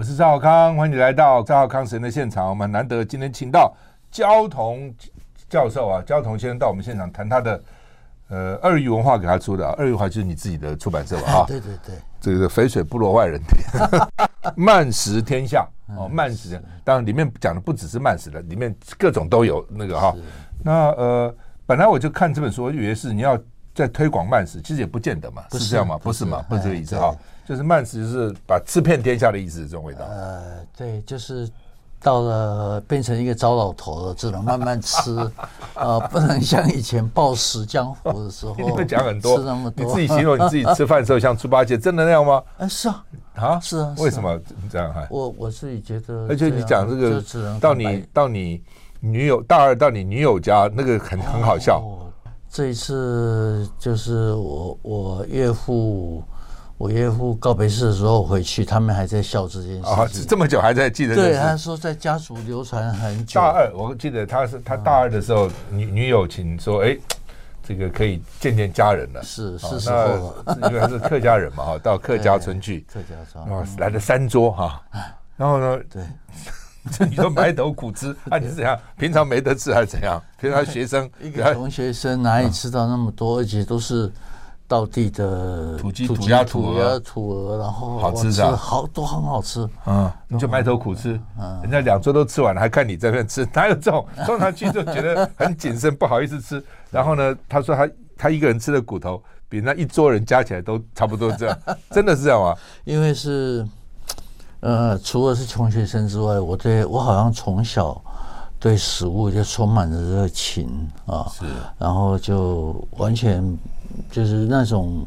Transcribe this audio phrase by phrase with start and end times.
[0.00, 2.48] 我是赵浩康，欢迎你来到赵浩康时间的现场。
[2.48, 3.70] 我们难得今天请到
[4.10, 4.90] 焦桐
[5.46, 7.62] 教授啊，焦桐先生到我们现场谈他的
[8.28, 11.40] 呃二鱼文化给他出的，啊二鱼文化就是你自己的出版社吧？
[11.40, 14.00] 啊，对对对，这个肥水不落外人田，
[14.56, 20.16] 慢食天下哦，慢食，当然里面讲的不只是慢食的，里面各种都有那个哈。
[20.64, 21.34] 那呃，
[21.66, 23.38] 本来我就看这本书，我以为是你要
[23.74, 25.98] 在推广慢食，其实也不见得嘛，是这样吗？
[26.02, 26.42] 不是嘛？
[26.48, 27.14] 不是这个意思哈。
[27.46, 30.04] 就是慢食，就是把吃遍天下的意思，这种味道。
[30.08, 31.48] 呃，对，就是
[32.00, 35.14] 到了变成一个糟老头了，只能慢慢吃，
[35.74, 38.54] 呃，不能像以前暴食江湖的时候。
[38.56, 39.84] 你会讲很多，吃那么多。
[39.84, 42.42] 你自己形容你自己吃饭的时候像猪八戒，真的那样吗？
[42.58, 43.94] 哎， 是啊，啊，是啊。
[43.98, 44.38] 为什么
[44.70, 44.92] 这样？
[44.94, 47.22] 还我我自己觉得，而且你讲这个，
[47.60, 48.62] 到你到你
[49.00, 51.82] 女友大二到你女友家，那个很很好笑。
[52.48, 56.22] 这一次就是我我岳父。
[56.80, 59.86] 我岳父告别式的时候回去，他们还在笑这件事。
[59.86, 61.14] 啊，这么久还在记得。
[61.14, 63.38] 对，他说在家族流传很久。
[63.38, 66.96] 大二，我记得他是他大二的时候，女女友请说，哎，
[67.62, 69.22] 这个可以见见家人了。
[69.22, 72.82] 是是时候了，因为他是客家人嘛，哈，到客家村去。
[72.90, 73.46] 客家村。
[73.50, 74.82] 哇，来了三桌哈，
[75.36, 75.78] 然后呢？
[75.92, 76.02] 对。
[77.06, 78.74] 你说埋头苦吃， 啊，你是怎样？
[78.96, 80.18] 平常没得吃还是怎样？
[80.40, 84.10] 平常学生 一个穷学生哪里吃到那么多，而且都是。
[84.70, 88.54] 道地的土鸡、土鸭、土鹅、土鹅，然后好吃是吧？
[88.54, 89.68] 好都很好吃。
[89.84, 94.06] 嗯，你就埋头苦吃，嗯人家两桌都吃完了，还看你在那边吃，哪有这种？
[94.24, 96.62] 通常去就觉得很谨慎，不好意思吃。
[96.88, 101.58] 然后呢，他说他他一个人吃的骨头比那一桌人加起来都差不多这样，
[101.90, 102.54] 真的是这样吗？
[102.86, 103.66] 因为是
[104.60, 108.00] 呃，除了是穷学生之外，我对我好像从小
[108.60, 111.44] 对食物就充满了热情啊，是，
[111.76, 113.58] 然后就完全。
[114.10, 115.06] 就是那种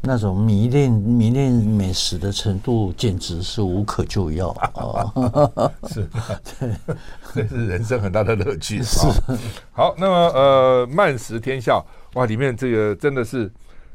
[0.00, 5.12] 那种迷恋迷恋美食的程度，简直是无可救药啊！
[5.88, 6.08] 是，
[6.58, 6.74] 对，
[7.34, 8.82] 这是人生很大的乐趣。
[8.82, 8.98] 是，
[9.70, 11.80] 好，那么呃，慢食天下
[12.14, 13.50] 哇，里面这个真的是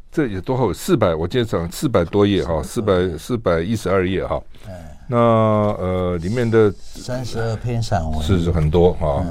[0.10, 0.72] 这有多厚？
[0.72, 4.42] 四百，我记得讲四百多页哈，四百四百一十二页哈。
[5.10, 9.24] 那呃，里面的三十二篇散文是是很多哈。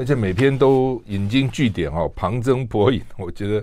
[0.00, 3.62] 而且每篇都引经据典哈，旁征博引， 我觉得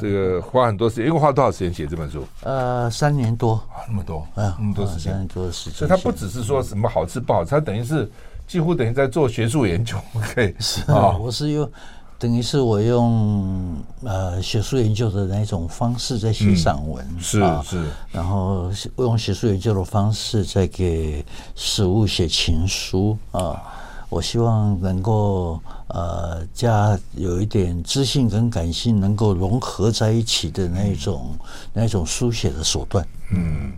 [0.00, 1.06] 这个花很多时间。
[1.06, 2.24] 一共花多少时间写这本书？
[2.44, 5.74] 呃，三年多，那么多，哎呀，那么多时间，三年多的时间。
[5.74, 8.10] 所以他不只是说什么好吃不好吃，他等于是
[8.46, 9.98] 几乎等于在做学术研究。
[10.16, 11.70] OK，是啊，我是用
[12.18, 21.22] 等于是我用呃学术研究的那种方式在写散文，是是，然后用学术研究的方式在给
[21.54, 23.62] 食物写情书啊。
[24.08, 31.38] 我希望能够呃加有一点知性跟感性能够融合在一起的那一种、嗯、
[31.72, 33.06] 那一种书写的手段。
[33.32, 33.72] 嗯，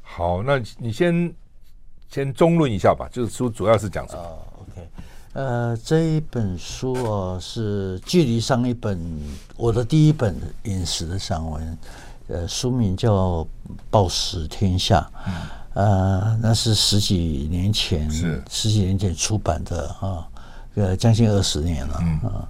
[0.00, 1.32] 好，那你先
[2.08, 4.22] 先中论一下吧，就是书主要是讲什么？
[4.22, 4.88] 哦，OK，
[5.32, 9.00] 呃，这一本书哦是距离上一本
[9.56, 11.78] 我的第一本饮食的散文，
[12.28, 13.12] 呃，书名叫
[13.90, 15.00] 《暴食天下》。
[15.26, 15.32] 嗯
[15.74, 20.24] 呃，那是十几年前，是十几年前出版的啊，
[20.76, 22.48] 呃，将近二十年了啊。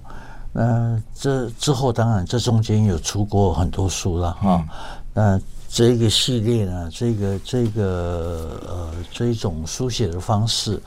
[0.53, 4.63] 那这之后，当然这中间有出过很多书了哈。
[5.11, 10.79] 那这个系列呢，这个这个呃这一种书写的方式，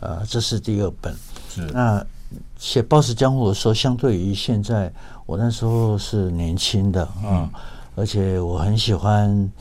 [0.00, 1.14] 呃，这是第二本。
[1.50, 2.02] 是那
[2.58, 4.90] 写《暴食江湖》的时候，相对于现在，
[5.26, 7.50] 我那时候是年轻的啊，
[7.96, 9.52] 而且我很喜欢。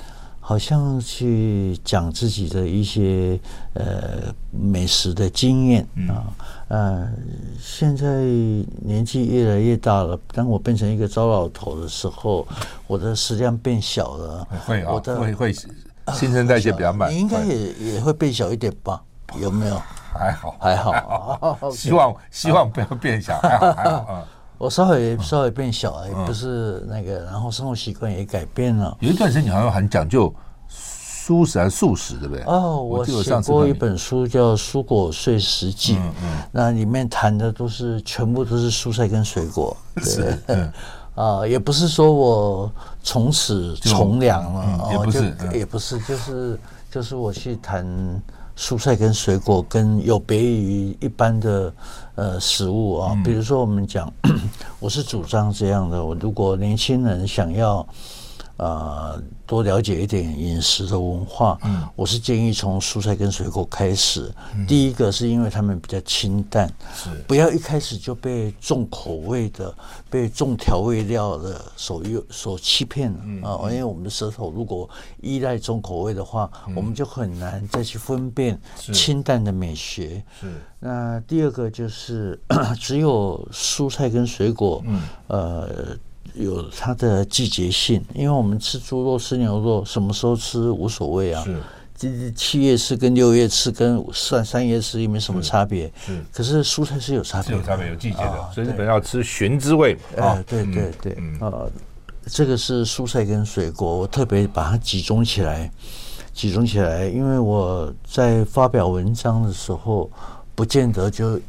[0.51, 3.39] 好像去讲自己的一些
[3.73, 6.27] 呃美食的经验啊，
[6.67, 7.09] 呃，
[7.57, 8.05] 现在
[8.81, 12.45] 年纪越来越大了，当我变成一个糟老头的时候，
[12.85, 19.01] 我的食量变小了，会啊，会会新陈代谢比较慢，你 应该也也会变小一点吧？
[19.39, 19.81] 有没有？
[20.11, 24.27] 还好，还好， 希望希望不要变小，还好还好啊。
[24.61, 28.95] 我稍微稍微变小，也不是那个，然后生活习惯也改变了。
[28.99, 30.31] 有一段时间你好像很讲究
[30.69, 32.43] 蔬食还是素食，对不对？
[32.43, 39.75] 哦，我写过一本书叫《蔬果碎食记》，嗯嗯，那里面谈的都是全部都是蔬菜跟水果。
[40.45, 40.69] 对，
[41.15, 42.71] 啊，也不是说我
[43.01, 46.59] 从此从良了，也不是，也不是，就是
[46.91, 47.83] 就是我去谈。
[48.57, 51.73] 蔬菜跟水果跟有别于一般的
[52.15, 54.11] 呃食物啊，比如说我们讲，
[54.79, 57.85] 我是主张这样的：我如果年轻人想要
[58.61, 61.57] 呃，多了解一点饮食的文化。
[61.63, 64.31] 嗯，我是建议从蔬菜跟水果开始。
[64.55, 69.73] 嗯、第一个是因为他们比较清淡，是不要一开始就被重口味的、
[70.11, 73.57] 被重调味料的所诱所欺骗了、嗯、啊！
[73.63, 74.87] 因为我们的舌头如果
[75.21, 80.23] 依赖重口味的话，嗯、我们就很难再去分辨清淡的美学。
[80.39, 80.47] 是。
[80.47, 82.39] 是那第二个就是
[82.79, 85.97] 只有蔬菜跟水果，嗯，呃。
[86.33, 91.43] 有它的季节性，因为我们吃猪肉、吃牛肉，什么时候吃无所谓啊。
[91.43, 91.57] 是，
[91.95, 95.91] 这七月吃跟六月吃跟三三月吃也没什么差别。
[96.05, 99.97] 是，可是蔬菜是有差别，有差别，有季节的，所以日本要吃寻滋味。
[100.17, 101.69] 啊，对对对，呃，
[102.25, 105.71] 这个是蔬菜跟水果，我特别把它集中起来，
[106.33, 110.09] 集中起来，因为我在发表文章的时候，
[110.55, 111.39] 不见得就。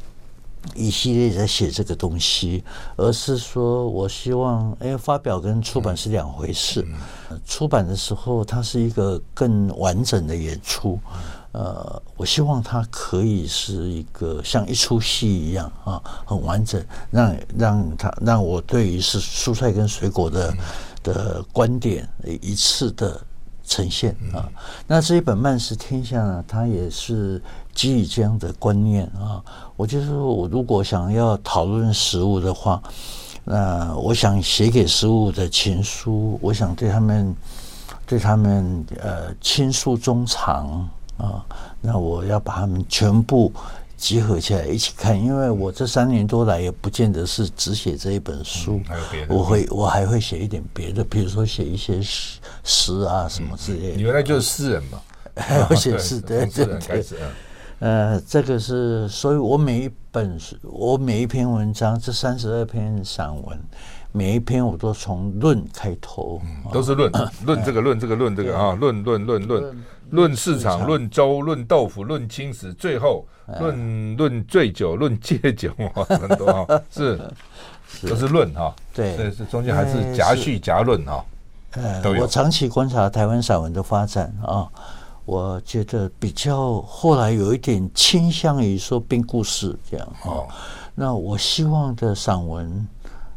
[0.75, 2.63] 一系列在写这个东西，
[2.97, 6.87] 而是说我希望，哎，发表跟出版是两回事。
[7.45, 10.99] 出版的时候，它是一个更完整的演出。
[11.53, 20.55] 呃，我希望它可以是一个像一出戏一样啊，很完整，让让它让我对于是蔬菜跟水果的
[21.03, 22.09] 的观点
[22.41, 23.21] 一次的
[23.67, 24.49] 呈现啊。
[24.87, 27.43] 那这一本《慢食天下》呢，它也是。
[27.75, 29.43] 基于这样的观念啊，
[29.77, 32.83] 我就是说我如果想要讨论食物的话，
[33.45, 37.35] 那我想写给食物的情书，我想对他们，
[38.07, 41.45] 对他们呃倾诉衷肠啊，
[41.81, 43.53] 那我要把他们全部
[43.97, 53.97] 集合起来一起看，因为我这三年多来也不见得是只写这一本书，嗯、还有别的，我会我还会写一点别的，比如说写一些诗诗啊什么之类的。
[53.97, 55.01] 你原来就是诗人嘛，
[55.37, 57.05] 还 会写诗，对 对对。
[57.83, 63.59] 呃，这个是，所以我每一本书，我每一篇文章，这三十二篇散文，
[64.13, 67.11] 每一篇我都从论开头，嗯、都是论，
[67.45, 73.27] 论这个论这个论这个啊，论论论论论市场，论粥，论豆腐，论青史，最后
[73.59, 77.19] 论论醉酒，论戒酒 啊，很多啊，是
[78.09, 81.25] 都是论哈，对，这是中间还是夹叙夹论哈，
[81.73, 84.71] 呃，我长期观察台湾散文的发展啊。
[85.25, 90.45] 我觉得比较后来有一点倾向于说编故事这样哈，
[90.95, 92.87] 那我希望的散文，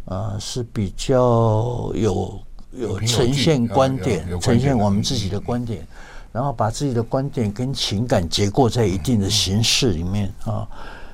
[0.06, 2.40] 呃是比较有
[2.72, 5.88] 有呈现观点，呈现我们自己的观点，
[6.32, 10.68] 然后把自己的观点跟情感结构在一定的形式里面啊。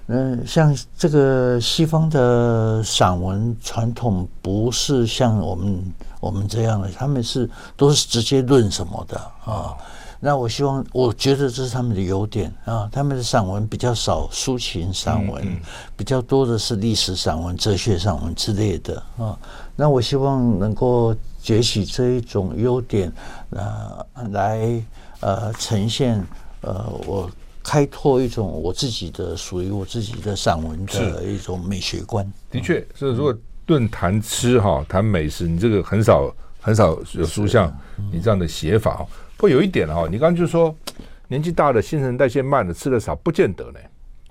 [0.07, 9.75] 嗯，像这个西方的散文传统不是像我们我们这样的，他们是都是直接论什么的啊。
[10.23, 12.88] 那我希望，我觉得这是他们的优点啊。
[12.91, 15.59] 他们的散文比较少抒情散文，嗯嗯、
[15.97, 19.35] 比较多的是历史散文、哲学散文之类的啊。
[19.75, 23.12] 那我希望能够崛起这一种优点，
[23.50, 24.79] 呃，来
[25.21, 26.24] 呃呈现
[26.62, 27.27] 呃我
[27.63, 32.31] 开拓一种我自己的属于我自己的散文的一种美学观。
[32.51, 33.35] 的确，所以如果
[33.65, 37.75] 论谈吃哈，谈美食，你这个很少很少有书像
[38.12, 39.03] 你这样的写法
[39.41, 39.47] 哈。
[39.47, 40.75] 会有一点哈，你刚刚就说
[41.27, 43.79] 年纪大了，新陈代谢慢了，吃的少，不见得呢，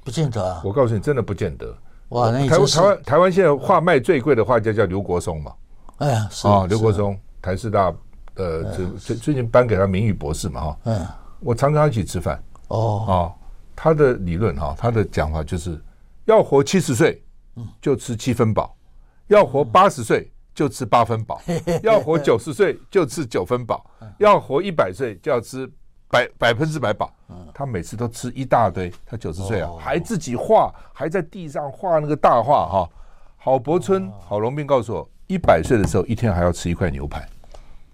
[0.05, 0.63] 不见得啊。
[0.65, 1.77] 我告诉你，真的不见得。
[2.11, 5.53] 哇，那台湾台湾台湾现在画卖最贵的画家叫刘国松嘛？
[5.99, 7.93] 哎呀，是啊，刘国松，台师大
[8.35, 8.63] 呃，
[8.99, 10.79] 最最近颁给他名誉博士嘛哈。
[10.85, 11.07] 嗯，
[11.41, 12.43] 我常跟他一起吃饭。
[12.69, 13.13] 哦，啊，
[13.75, 15.79] 他的理论哈，他的讲法就是
[16.25, 17.23] 要活七十岁，
[17.81, 18.73] 就吃七分饱；
[19.27, 20.31] 要活八十岁。
[20.55, 21.41] 就吃八分饱，
[21.83, 23.85] 要活九十岁就吃九分饱，
[24.19, 25.71] 要活一百岁就要吃
[26.09, 27.13] 百百分之百饱。
[27.55, 32.89] 他每次都吃一大堆，他九十岁啊，还自己画，还在地上画那个大画哈。
[33.37, 37.27] 郝柏村、郝龙斌告诉我，一百岁的时候一天还要吃一块牛排。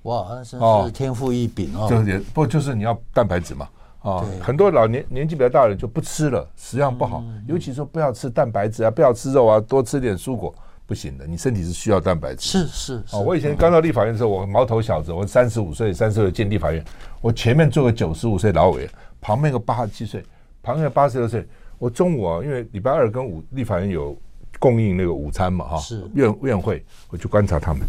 [0.03, 1.87] 哇，那真是天赋异禀哦。
[1.89, 3.69] 就也不就是你要蛋白质嘛
[4.01, 10.55] 啊，很多老年年纪比较大的人就不吃了，食量不好，尤其说不要吃蛋白质啊，不要吃肉啊，多吃点蔬果。
[10.87, 12.67] 不行的，你身体是需要蛋白质。
[12.67, 16.85] 是是哦，我以前刚到立法院的时候，我毛头小子，我三十五岁，三十岁进立法院，
[17.21, 18.89] 我前面坐个九十五岁老委，
[19.21, 20.23] 旁边个八十七岁，
[20.63, 21.45] 旁边个八十六岁。
[21.79, 24.17] 我中午啊，因为礼拜二跟五立法院有
[24.59, 27.83] 供应那个午餐嘛，哈，是院院会，我去观察他们。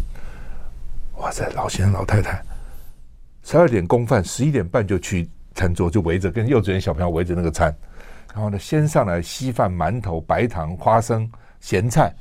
[1.18, 2.42] 哇塞，老先生老太太，
[3.44, 7.72] 十二点供饭，十一点半就去餐桌，就围着跟幼稚园小朋友围着那个餐，
[8.34, 12.12] 然后呢，先上来稀饭、馒头、白糖、花生、咸菜。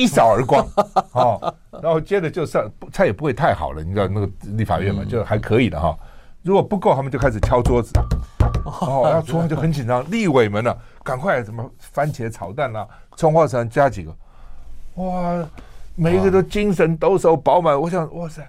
[0.00, 0.66] 一扫而光，
[1.12, 5.94] 哦，然后接着就上菜也不会太好了，你知道那个立法院嘛，就还可以的哈。
[6.42, 7.92] 如果不够，他们就开始敲桌子，
[8.64, 10.02] 哦，然后厨房就很紧张。
[10.10, 14.16] 立委们呢，赶快什么番茄炒蛋啊，葱花肠加几个，
[14.94, 15.46] 哇，
[15.96, 17.78] 每一个都精神抖擞饱满。
[17.78, 18.42] 我想，哇塞，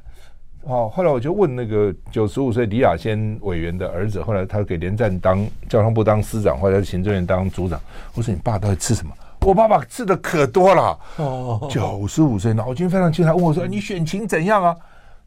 [0.62, 7.78] 哦，后来我就问那个九十五岁李亚仙委员的儿子，后来他给连战当交通部当司长，或者行政院当组长。
[8.16, 9.14] 我说你爸到底吃什么？
[9.46, 10.98] 我爸爸吃的可多了。
[11.18, 14.76] 哦，九十五岁脑筋非常清，他问我说：“你选情怎样啊？”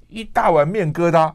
[0.08, 1.32] 一大碗面疙瘩，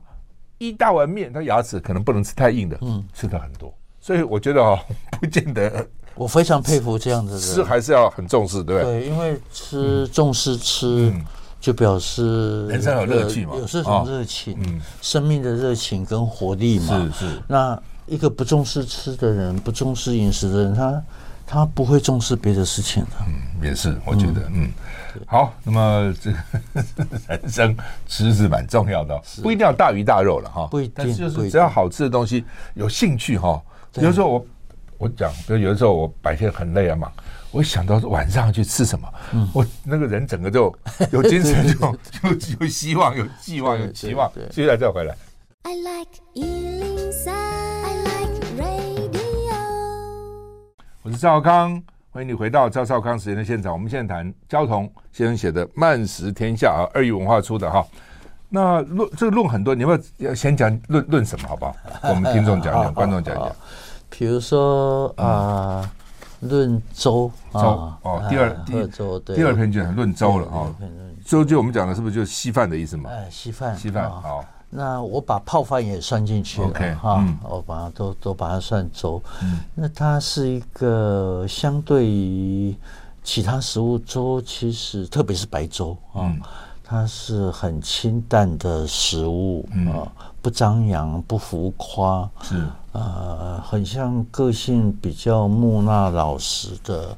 [0.58, 3.74] 一大碗面，他牙齿可能不能吃太硬的，嗯，吃的很多。
[4.00, 4.80] 所以我觉得哦，
[5.20, 5.86] 不见得。
[6.16, 9.02] 我非常佩服这样的人，吃还是要很重视，对不对？
[9.02, 11.14] 对，因为吃重视吃，
[11.60, 17.12] 就表示人生有乐趣嘛，有这种热情，嗯，生命的热情跟活力嘛。
[17.14, 17.42] 是是。
[17.48, 21.02] 那一个不重视吃的人，不重视饮食的人，他
[21.50, 23.10] 他不会重视别的事情的。
[23.28, 24.70] 嗯，也是，我觉得，嗯，
[25.26, 25.52] 好。
[25.64, 26.38] 那么这个
[27.28, 27.76] 人生
[28.08, 33.60] 吃是蛮重要的，不一定要大鱼大肉了哈，不一定，就是只要好吃的东西，有兴趣哈。
[33.94, 34.46] 比如说我。
[35.00, 37.10] 我讲，比如有的时候我白天很累啊嘛，
[37.52, 40.78] 我想到晚上去吃什么，嗯、我那个人整个就
[41.14, 44.30] 有精神就，就有有希望，有寄望，有期望。
[44.52, 45.16] 接下来再回来。
[45.64, 47.69] I like 103, I like
[51.10, 53.74] 我是赵少康，欢迎你回到赵少康时间的现场。
[53.74, 57.84] 我们现在谈焦桐先生写的《慢食天下》啊，二语文化出的哈。
[58.48, 61.76] 那论这个论很多，你要不要先讲论论什么好不好？
[62.04, 63.52] 我们听众讲讲，观众讲讲。
[64.08, 65.92] 比如说啊，
[66.42, 67.60] 论粥粥
[68.04, 70.76] 哦，第二第二第二篇就论粥了啊。
[71.26, 73.10] 粥就我们讲的是不是就是稀饭的意思嘛？
[73.10, 74.46] 哎，稀饭稀饭好。
[74.70, 79.22] 那我把泡饭也算进去了哈，我把它都都把它算粥。
[79.74, 82.76] 那它是一个相对于
[83.24, 86.32] 其他食物，粥其实特别是白粥啊，
[86.84, 90.12] 它是很清淡的食物啊。
[90.42, 97.18] 不张扬，不浮夸，是呃，很像个性比较木讷老实的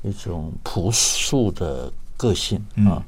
[0.00, 3.02] 一种朴素的个性啊。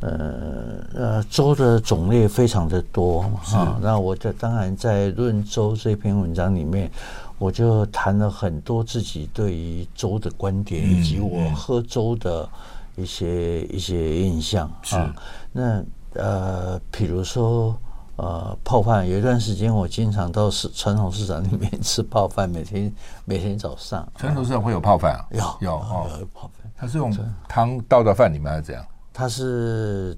[0.00, 3.20] 呃呃，粥的种类非常的多
[3.52, 3.78] 啊。
[3.80, 6.90] 那我在当然在论粥这篇文章里面，
[7.38, 12.48] 我就谈了很多自己对于粥的观点，以及我喝粥的
[12.96, 15.14] 一些一些印象啊。
[15.52, 15.82] 那
[16.14, 17.76] 呃，比如说。
[18.18, 22.90] 呃，泡饭有一段时间，我经常到市传统市场里面吃泡饭，每天
[23.26, 24.08] 每天早上。
[24.16, 25.28] 传统市场会有泡饭啊？
[25.32, 26.72] 有有哦，有泡饭。
[26.74, 27.14] 它是用
[27.46, 28.82] 汤倒到饭里面还是怎样？
[29.16, 30.14] 它是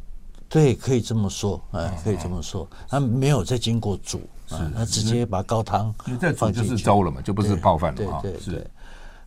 [0.48, 2.68] 对，可以这么说，哎，可以这么说。
[2.88, 5.94] 它没有再经过煮，啊它直接把高汤
[6.36, 8.18] 放进去就是粥了嘛，就不是泡饭了嘛。
[8.20, 8.66] 对对对。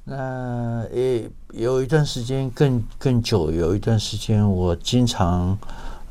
[0.03, 5.57] 那也有一段时间更更久，有一段时间我经常。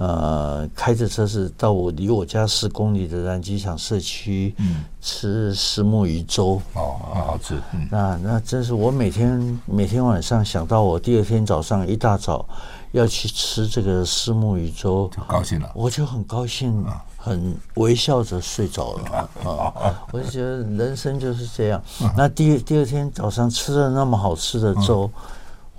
[0.00, 7.60] 呃，开着车是到我离我家十公里的南机场社区，嗯，吃石目鱼粥哦，很好吃。
[7.74, 12.48] 嗯，那那真是我每天每天晚上想到我第二天早上一大早
[12.92, 16.82] 要去吃这个石目鱼粥，就高兴了，我就很高兴，
[17.18, 20.00] 很微笑着睡着了啊！
[20.12, 21.82] 我就觉得人生就是这样。
[22.16, 25.10] 那第第二天早上吃了那么好吃的粥。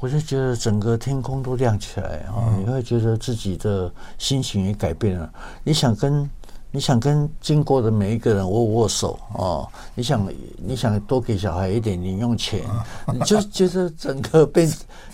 [0.01, 2.57] 我就觉得整个天空都亮起来啊！
[2.57, 5.31] 你会觉得自己的心情也改变了。
[5.63, 6.27] 你想跟
[6.71, 9.61] 你想跟经过的每一个人握握手啊！
[9.93, 10.27] 你想
[10.57, 12.61] 你想多给小孩一点零用钱，
[13.13, 14.67] 你就觉得整个被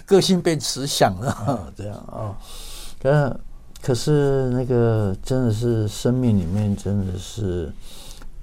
[0.05, 2.31] 个性被慈祥了， 这样啊！
[3.03, 3.39] 可
[3.81, 7.69] 可是那个真的是生命里面真的是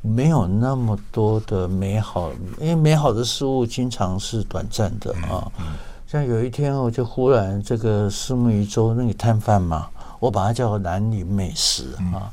[0.03, 5.51] 没有那么多的美好，因为美好的事物经常是短暂的啊。
[6.15, 9.89] 像有一天，我就忽然这个思慕鱼粥那个摊贩嘛，
[10.21, 12.31] 我把它叫南宁美食啊，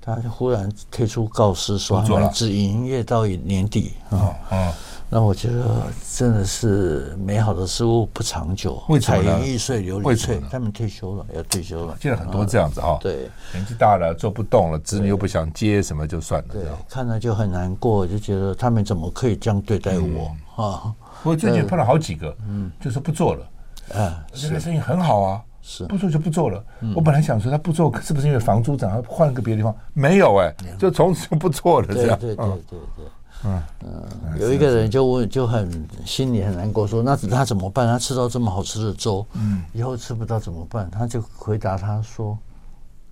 [0.00, 4.34] 他就忽然推出告示说，只营业到年底啊。
[4.50, 4.72] 嗯，
[5.12, 10.40] 那我觉得真的是美好的事物不长久，彩云易碎琉璃脆。
[10.48, 11.96] 他们退休了，要退休了。
[12.00, 16.48] 现在很多这样子哈，对，年纪大了做不动了，子女又不想接什么，就算了。
[16.52, 20.94] 对，看了就很难过，就觉得他们怎么可以这样对待我啊？
[21.24, 26.64] 我最近碰到好几个，嗯，就是不做了，啊，这个生意很好啊，是不做就不做了。
[26.94, 29.74] 我本来想说他不做是不是因为房租涨，换个别的地方？
[29.92, 32.16] 没有哎，就从此就不做了，这样。
[32.16, 33.04] 对对对对对，
[33.44, 37.86] 嗯嗯，有一个人就问，就很心里很难过，说那他怎么办？
[37.86, 40.90] 他吃到这么好吃的粥，嗯，以后吃不到怎么办？
[40.90, 42.38] 他就回答他说：“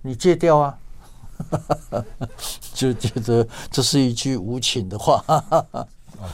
[0.01, 0.77] 你戒掉啊。
[2.73, 5.23] ”就觉得这是一句无情的话。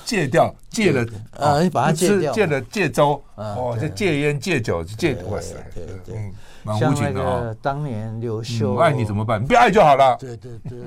[0.04, 1.06] 戒掉，戒了
[1.38, 1.62] 啊！
[1.62, 6.34] 你把它戒掉，戒了戒粥哦，就戒烟戒酒，戒哇塞，对对，嗯，
[6.64, 7.56] 蛮无情的哦。
[7.62, 9.40] 当年刘秀爱你怎么办？
[9.40, 10.18] 你不要爱就好了。
[10.20, 10.80] 对对对，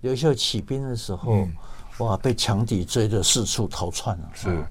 [0.00, 1.46] 刘秀起兵的时候，
[1.98, 4.66] 哇，被强敌追得四处逃窜了，是，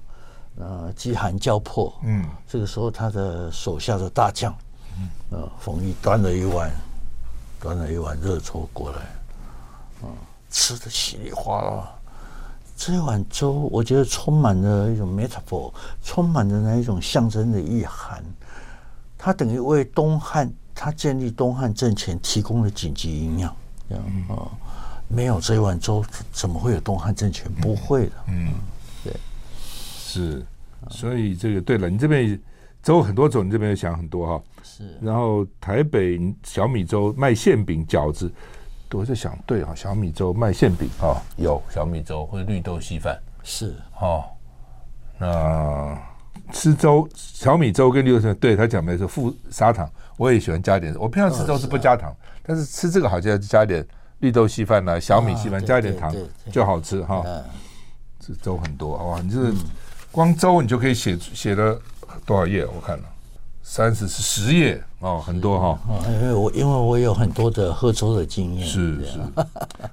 [0.58, 4.54] 呃，饥寒交迫，嗯，这个时候他的手下的大将，
[5.30, 6.70] 呃，冯翊端了一碗
[7.60, 8.98] 端了一碗热粥过来，
[10.02, 10.08] 嗯，
[10.50, 11.90] 吃的稀里哗啦。
[12.76, 18.22] 这碗粥，我觉得充满了一种 metaphor，充满着那一种象征的意涵。
[19.16, 23.56] 它等于为东汉他建立东汉政权提供了紧急营养。
[23.88, 24.50] 这样啊、嗯，
[25.08, 27.50] 没有这一碗粥，怎么会有东汉政权？
[27.60, 28.12] 不会的。
[28.28, 28.52] 嗯，
[29.02, 29.12] 对，
[29.62, 30.44] 是。
[30.90, 32.38] 所以这个对了，你这边
[32.82, 34.42] 粥很多种，你这边想很多哈。
[34.62, 34.98] 是。
[35.00, 38.32] 然后台北小米粥卖馅饼饺子。
[38.92, 44.22] 我在想，对啊，小米粥卖馅饼啊，有小米粥或者绿豆稀饭是哦。
[45.18, 46.00] 那
[46.52, 50.94] 吃粥，小米粥跟绿豆稀饭，对他讲没错，附砂糖，我也喜欢加点。
[50.96, 53.84] 我平常吃粥是不加糖，哦啊、但是吃这个好像要加点
[54.24, 56.10] 绿豆稀饭啊，小米稀饭加一点糖
[56.50, 57.22] 就好吃哈。
[58.18, 59.52] 这粥很多哇，你这
[60.10, 61.78] 光粥你就可以写写了
[62.24, 62.64] 多少页？
[62.64, 63.04] 我看了。
[63.62, 65.78] 三十是十页哦，很多哈。
[66.06, 68.66] 因为我因为我有很多的喝粥的经验。
[68.66, 69.18] 是是。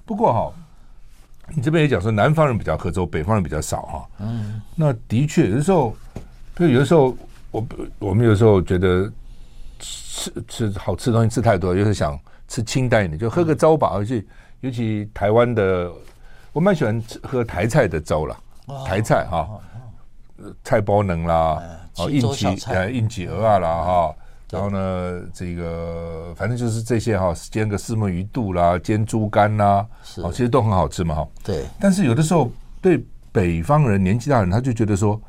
[0.05, 0.53] 不过哈，
[1.53, 4.09] 你这边也讲说南方人比较喝粥，北方人比较少哈。
[4.19, 4.61] 嗯。
[4.75, 5.93] 那的确，有的时候，
[6.55, 7.13] 就有的时候，
[7.51, 7.67] 我
[7.99, 9.11] 我们有时候觉得
[9.79, 12.17] 吃吃好吃的东西吃太多，有时候想
[12.51, 13.91] 吃清淡一点，就喝个粥吧。
[13.93, 14.21] 而且
[14.59, 15.89] 尤其台湾的，
[16.51, 18.37] 我蛮喜欢吃喝台菜的粥了。
[18.85, 19.49] 台菜哈，
[20.61, 21.63] 菜包能啦。
[21.97, 24.15] 哦，应急呃，应急鹅啊啦哈，
[24.49, 31.27] 然后呢，这个反正就是这些哈，煎个四目鱼肚啦，煎猪肝啦，哦，其实都很好吃嘛哈。
[31.43, 31.65] 对。
[31.79, 35.19] 但是有的时候对北方人年纪大人，他就觉得说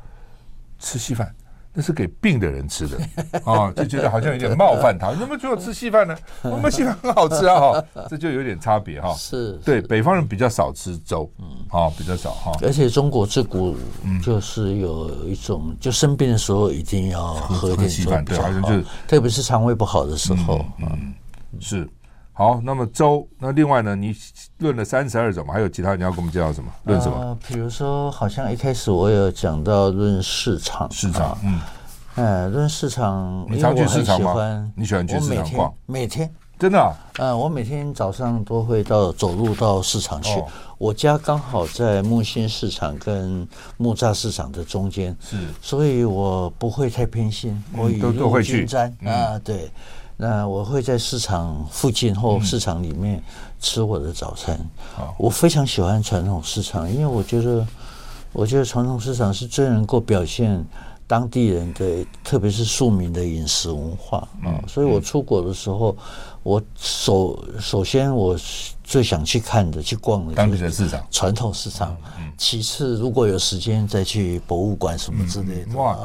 [0.77, 1.33] 吃稀饭。
[1.73, 2.97] 那是给病的人吃的
[3.43, 5.11] 啊，就觉得好像有点冒犯他。
[5.11, 6.15] 你怎么觉得吃稀饭呢？
[6.43, 9.13] 我们稀饭很好吃啊，哈，这就有点差别哈。
[9.15, 12.51] 是，对，北方人比较少吃粥，嗯，啊，比较少哈。
[12.61, 13.75] 而且中国自古
[14.21, 21.13] 就是有一种，就生病的时候一定要喝点稀饭，对，好像就是，特别是肠胃不好的时候，嗯，
[21.59, 21.89] 是。
[22.35, 23.95] 好，那么周，那另外呢？
[23.95, 24.11] 你
[24.57, 26.71] 论了三十二种嘛，还有其他你要跟我们介绍什么？
[26.85, 27.15] 论什么？
[27.15, 31.61] 呃，比如说，好像一开始我有讲到论市场，市场，嗯，
[32.15, 34.71] 哎，论市场，你常去市场吗？
[34.75, 35.71] 你喜欢去市场逛？
[35.85, 36.95] 每天，真的？
[37.19, 40.43] 嗯，我每天早上都会到走路到市场去。
[40.79, 43.47] 我家刚好在木心市场跟
[43.77, 49.69] 木栅市场的中间，是，所以我不会太偏心，我雨露均沾啊，对。
[50.17, 53.21] 那我会在市场附近或市场里面
[53.59, 54.59] 吃我的早餐。
[55.17, 57.67] 我非常喜欢传统市场，因为我觉得，
[58.31, 60.63] 我觉得传统市场是最能够表现
[61.07, 64.63] 当地人的，特别是庶民的饮食文化啊。
[64.67, 65.95] 所以我出国的时候。
[66.43, 68.37] 我首首先，我
[68.83, 71.95] 最想去看的、去逛的，当地的市场，传统市场。
[72.43, 75.77] 其次，如果有时间，再去博物馆什么之类的。
[75.77, 75.97] 哇，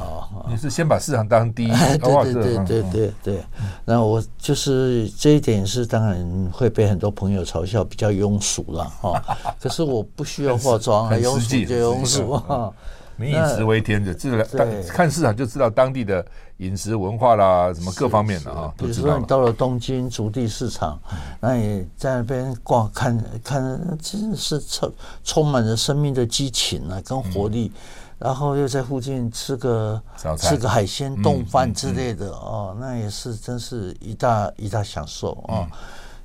[0.48, 1.68] 你是先把市场当第一？
[1.68, 3.44] 对对对对对对。
[3.85, 9.20] 然后我就是这一点是当然会被很多朋友嘲笑，比较庸俗了哈。
[9.61, 12.40] 可是我不需要化妆，很庸俗就庸俗。
[13.18, 14.46] 民以食为天的，自然
[14.87, 16.24] 看市场就知道当地的
[16.58, 18.96] 饮食文化啦，什么各方面的啊，都知道。
[18.96, 20.98] 比如说你到了东京筑地市场，
[21.40, 24.92] 那你在那边逛看看，真是充
[25.24, 27.72] 充满着生命的激情啊，跟活力。
[28.18, 30.02] 然后又在附近吃个
[30.36, 35.68] 吃个海鲜冻饭之类的哦，那也是真是一大一大享受啊。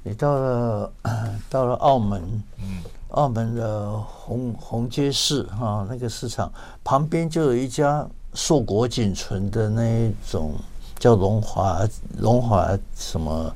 [0.02, 0.94] 你到了
[1.50, 2.22] 到了澳门，
[2.58, 2.82] 嗯。
[3.14, 6.52] 澳门的红红街市哈，那个市场
[6.84, 10.54] 旁边就有一家硕果仅存的那一种
[10.98, 11.80] 叫龙华
[12.18, 13.56] 龙华什么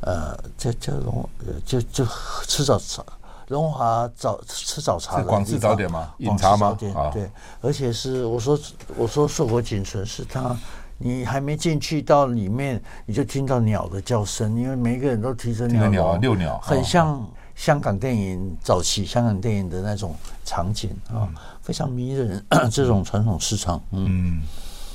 [0.00, 1.28] 呃，叫叫龙
[1.64, 2.04] 就就
[2.46, 3.02] 吃早茶，
[3.48, 5.24] 龙华早吃早茶的。
[5.24, 6.14] 广式早点吗？
[6.18, 6.76] 饮茶吗？
[7.12, 7.28] 对，
[7.60, 8.58] 而且是我说
[8.96, 10.56] 我说硕果仅存是它，
[10.98, 17.26] 你还没进去到里面，你就听到鸟的叫声，因为每个人都提着鸟鸟遛鸟，很像。
[17.56, 21.24] 香港电影早期香港电影的那种场景啊，
[21.66, 22.40] 非常迷人。
[22.70, 24.40] 这种传统市场，嗯，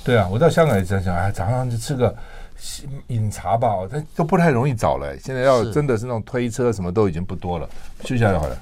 [0.05, 2.15] 对啊，我到香港也在想，哎，早上就吃个
[3.07, 5.13] 饮茶吧，这都不太容易找了。
[5.19, 7.69] 现在要真的是那种推车，什么都已经不多了。
[8.03, 8.57] 休息一下就好了。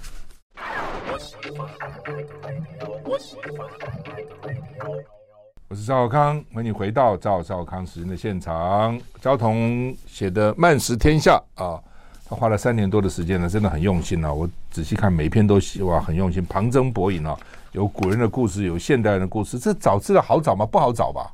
[5.68, 9.00] 我是赵少康，欢迎你回到赵少康时间的现场。
[9.22, 11.80] 焦桐写的《漫食天下》啊。
[12.26, 14.32] 他花了三年多的时间呢，真的很用心啊！
[14.32, 17.36] 我仔细看每一篇都哇，很用心，旁征博引啊，
[17.72, 19.60] 有古人的故事，有现代人的故事。
[19.60, 20.66] 这找资料好找吗？
[20.66, 21.34] 不好找吧？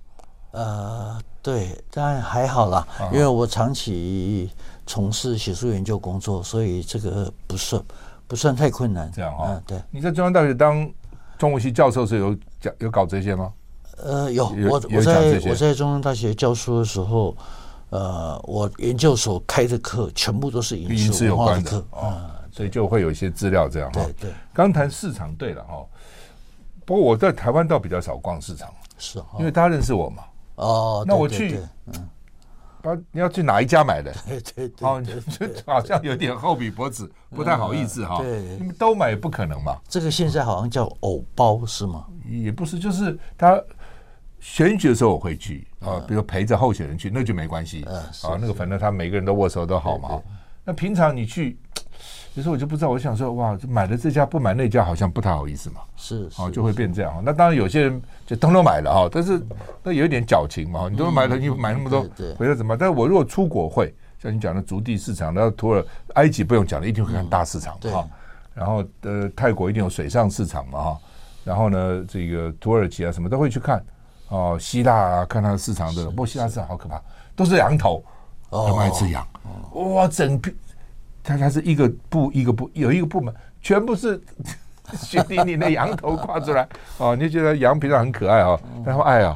[0.52, 4.50] 呃，对，当然还好啦，啊、因为我长期
[4.86, 7.82] 从事学术研究工作，所以这个不算
[8.28, 9.12] 不算太困难。
[9.14, 9.82] 这样啊、哦，对。
[9.92, 10.90] 你在中央大学当
[11.38, 13.54] 中文系教授时有讲有搞这些吗？
[13.98, 17.36] 呃，有，我我在我在中央大学教书的时候。
[17.92, 24.04] 呃，我研究所开的课全部都是饮食文化的课啊，所以就会有一些资料这样哈。
[24.04, 25.86] 对对，刚谈市场对了哈，
[26.86, 30.24] 不过我在台湾倒比较少逛市场，是因为大家认识我嘛。
[30.56, 32.10] 哦，那我去，嗯，
[32.82, 34.14] 把你要去哪一家买的？
[34.26, 38.20] 对对对，哦，就 好像有点厚比脖子，不太好意思哈。
[38.22, 39.78] 对，你们都买不可能嘛。
[39.90, 42.06] 这个现在好像叫偶包是吗？
[42.30, 43.62] 也不是，就是他。
[44.42, 48.38] 选举的时候我会去啊，比如陪着候选人去，那就没关系啊。
[48.40, 50.22] 那个反正他每个人都握手都好嘛。
[50.64, 51.58] 那平常你去，
[52.36, 55.82] 有时候我就不知道，我想说哇，买了这家不买那家，好像不太好意思嘛。
[55.96, 57.22] 是，哦，就会变这样。
[57.26, 59.42] 那当然有些人就通通买了哈，但是
[59.82, 60.90] 那有一点矫情嘛。
[60.92, 62.76] 你都买了，你买那么多，回来怎么？
[62.76, 68.06] 但是我如果出国会，像你讲的足地市场，然后土耳埃及不用讲了，一定会看大市场哈。
[68.54, 70.98] 然后呃，泰国一定有水上市场嘛哈。
[71.46, 73.82] 然后呢，这个土耳其啊什么都会去看。
[74.28, 77.00] 哦，希腊啊，看它的市场的，不过希腊市场好可怕，
[77.36, 78.04] 都是羊头，
[78.50, 79.26] 他们爱吃羊，
[79.72, 80.54] 哇，整片，
[81.26, 84.22] 它它是一个部一个部，有一个部门全部是
[84.94, 89.36] 血淋淋的羊头挂出来，哦，你就觉得羊平常很可爱啊，然后哎呀，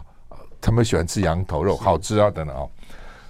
[0.62, 2.64] 他们喜欢吃羊头肉，好吃啊，等等啊。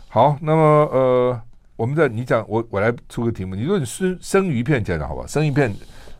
[0.09, 1.41] 好，那么呃，
[1.77, 5.25] 我们在你讲，我我来出个题目，你说你生生鱼片讲讲好吧？
[5.25, 5.73] 生鱼片，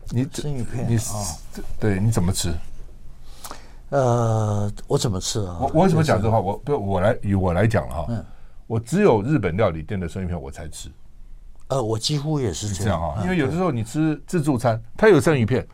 [0.08, 0.96] 你生鱼片，你
[1.78, 2.50] 对，你怎么吃？
[3.90, 5.58] 呃，我怎么吃啊？
[5.60, 6.40] 我我怎么讲这话？
[6.40, 8.06] 我不，我来以我来讲了哈。
[8.08, 8.24] 嗯，
[8.66, 10.88] 我只有日本料理店的生鱼片我才吃。
[11.70, 15.66] 呃，我几乎也是这样啊，因为有的时候你吃自助餐，它有生鱼片，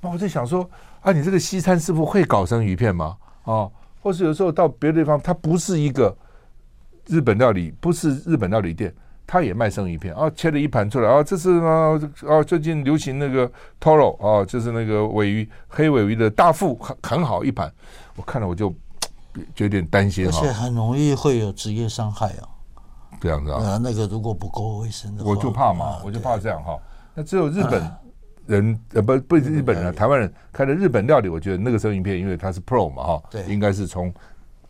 [0.00, 0.68] 那我在想说
[1.02, 3.16] 啊，你这个西餐师傅会搞生鱼片吗？
[3.44, 3.68] 啊，
[4.02, 6.16] 或是有时候到别的地方，它不是一个
[7.06, 8.92] 日本料理，不是日本料理店。
[9.24, 17.72] 他也卖生鱼片啊，切了一盘出来啊，这是啊啊，最近流行那个 Toro 啊，就是那个尾鱼黑尾鱼的大腹，很很好一盘，
[18.16, 18.68] 我看了我就
[19.54, 22.48] 就 有点担心，而且很容易会有职业伤害啊，
[23.20, 26.78] 这样子啊，那个如果不够卫生的话，我就怕嘛，我就怕这样哈。
[27.14, 27.90] 那只有日本
[28.46, 34.12] 人 呃不不是日本人，台湾人开的日本料理，我觉得那个生鱼片，因为它是 Pro 嘛哈，对，应该是从。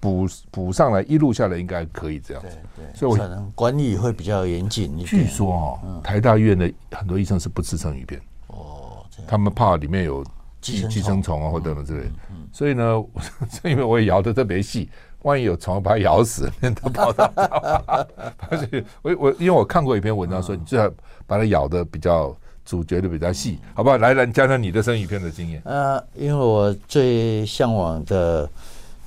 [0.03, 2.49] 补补上来，一路下来应该可以这样子。
[2.75, 5.07] 对对，所以我可能管理会比较严谨一点。
[5.07, 8.21] 据说哦，台大医院的很多医生是不吃生鱼片。
[8.49, 10.25] 哦，他们怕里面有
[10.61, 12.11] 寄寄生虫啊，或等等之类。
[12.51, 13.01] 所以呢，
[13.63, 14.91] 因为我也摇的特别细，
[15.23, 17.31] 万一有虫把它咬死， 免得跑到。
[18.51, 20.89] 而且我我因为我看过一篇文章说，你最好
[21.27, 23.99] 把它咬的比较主角的比较细，好不好？
[23.99, 25.61] 来来，加上你的生鱼片的经验。
[25.65, 28.49] 呃，因为我最向往的。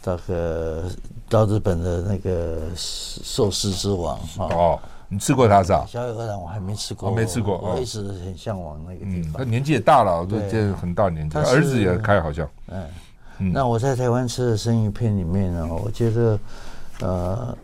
[0.07, 0.83] 那个
[1.27, 5.83] 到日本的那个寿司之王哦，你吃过他是吧？
[5.89, 9.33] 小野和尚我还没吃过，我没吃过，我一直很向往那个地方。
[9.33, 12.47] 他年纪也大了，都这很大年纪，儿子也开好像。
[12.67, 12.83] 嗯，
[13.37, 16.39] 那我在台湾吃的生鱼片里面呢，我觉得
[17.01, 17.57] 呃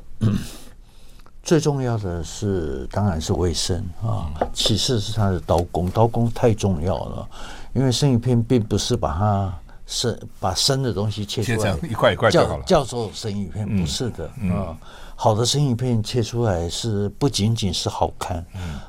[1.43, 7.29] 最重要的是当然是卫生啊，其次是它的刀工，刀工太重要了，
[7.73, 9.53] 因为生鱼片并不是把它。
[9.93, 12.63] 是把生的东西切出来，一块一块就好了。
[12.63, 14.77] 叫做生鱼片，不是的啊。
[15.17, 18.45] 好的生鱼片切出来是不仅仅是好看，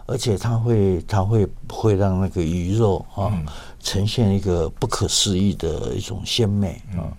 [0.06, 3.32] 而且它会它会会让那个鱼肉啊
[3.82, 7.10] 呈现一个不可思议的一种鲜美啊。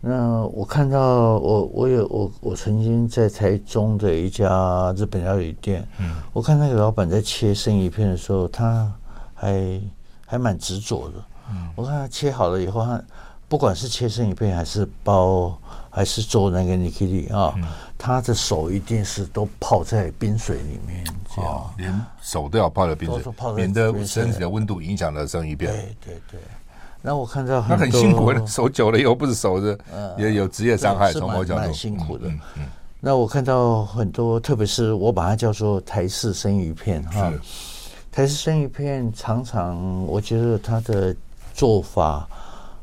[0.00, 6.16] 那我看到我我有我我曾经在台中的一家日本料理店，嗯。
[6.32, 8.92] 我看那个老板在切生鱼片的时候，他
[9.34, 9.80] 还
[10.24, 11.14] 还蛮执着的。
[11.50, 11.68] 嗯。
[11.74, 13.02] 我看他切好了以后，他
[13.48, 15.58] 不管是切生鱼片还是包，
[15.90, 17.54] 还是做那个尼基利啊，
[17.98, 21.04] 他的手一定是都泡在冰水里面，
[21.36, 25.70] 这样连手都要泡在冰水，免得身体的温度影响了生鱼片。
[25.72, 26.40] 对对对。
[27.02, 29.78] 那我看到他很辛苦， 手久了以后不是手的，
[30.18, 32.28] 也有职业伤害，从某角度蛮辛苦的。
[32.98, 37.32] 那我看到很多，特别是我把它叫做台式生鱼片哈，
[38.10, 41.14] 台式生鱼片常常我觉得它的。
[41.58, 42.28] 做法，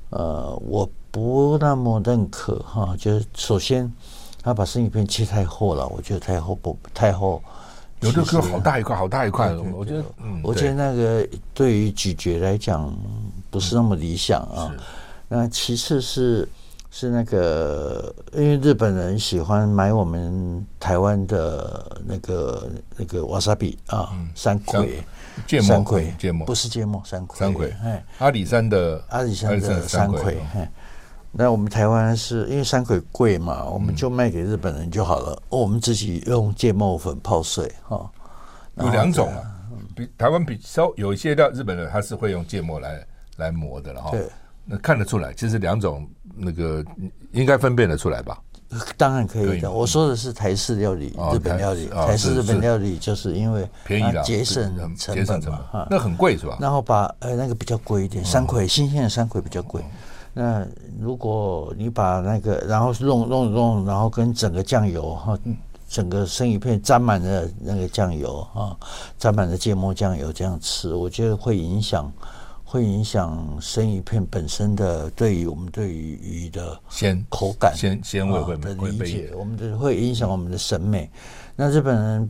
[0.09, 2.95] 呃，我不那么认可哈。
[2.97, 3.93] 就是首先，
[4.41, 7.39] 他把生鱼片切太厚了，我觉得太厚不太厚。
[8.03, 9.53] 有的颗好大一块，好大一块。
[9.73, 10.03] 我觉得，
[10.43, 12.93] 我觉得那个对于咀嚼来讲
[13.49, 14.71] 不是那么理想啊。
[15.27, 16.47] 那其次是
[16.91, 25.03] 是那个，因为日本人喜欢买我们台湾的那个那个瓦萨比啊，山葵。
[25.47, 27.39] 芥末，山葵，芥末不是芥末，山葵。
[27.39, 27.73] 山葵，
[28.19, 30.37] 阿里山的阿里山的山葵。
[31.35, 35.41] 那我们台湾是因为山葵贵嘛，我们就卖给日本人就好了。
[35.49, 38.07] 我们自己用芥末粉泡碎哈。
[38.75, 39.41] 有两种啊，
[39.95, 43.03] 比台湾比稍有一些料，日本人他是会用芥末来
[43.37, 44.11] 来磨的了哈。
[44.11, 44.27] 对，
[44.63, 46.85] 那看得出来，其实两种那个
[47.31, 48.39] 应该分辨得出来吧？
[48.95, 49.71] 当然可以的。
[49.71, 55.87] 我说的是台式料理，日本料理，台式日本料理就是因为便宜了，节省成本嘛。
[55.89, 56.57] 那很贵是吧？
[56.61, 59.83] 然后把呃那个比较贵一点，山葵新鲜的山葵比较贵。
[60.33, 60.65] 那
[60.99, 65.37] 如果你把那个然后弄弄弄，然后跟整个酱油哈，
[65.87, 68.75] 整个生鱼片沾满了那个酱油啊，
[69.17, 72.11] 沾满了芥末酱油这样吃，我觉得会影响。
[72.65, 81.07] 会影响生鱼片本身的对于我们对于鱼的鲜口感鲜鲜味会的理解，我们的会影响我们的审美。
[81.55, 82.27] 那日本人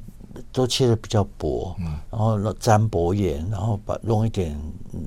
[0.52, 1.76] 都切的比较薄，
[2.10, 4.60] 然后沾薄盐，然后把弄一点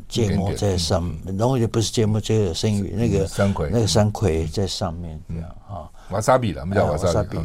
[0.08, 7.38] 芥末在上面，弄一点不是芥末，这个生鱼那个山葵，那个山葵在上面这样啊，瓦萨比了，我们叫瓦萨比。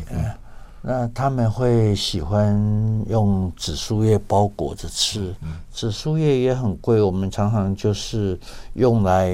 [0.84, 2.56] 那他们会喜欢
[3.08, 5.32] 用紫苏叶包裹着吃，
[5.72, 8.40] 紫苏叶也很贵，我们常常就是
[8.74, 9.32] 用来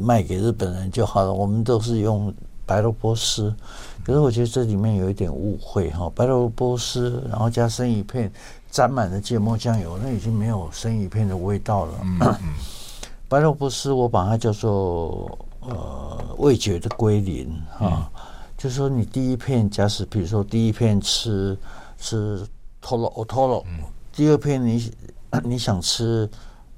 [0.00, 1.32] 卖给日本人就好了。
[1.32, 2.32] 我们都是用
[2.64, 3.52] 白萝卜丝，
[4.06, 8.30] 可是我觉得这里面有一点误会哈，白萝卜丝然后加生鱼片，
[8.70, 11.94] 沾满了芥末酱油，那已经没有生鱼片的味道了。
[13.28, 18.08] 白萝卜丝我把它叫做呃味觉的归零哈。
[18.56, 21.58] 就是说，你第一片，假使比如说第一片吃
[21.98, 22.46] 吃
[22.80, 23.66] 托罗哦托罗，
[24.12, 24.92] 第二片你
[25.42, 26.30] 你想吃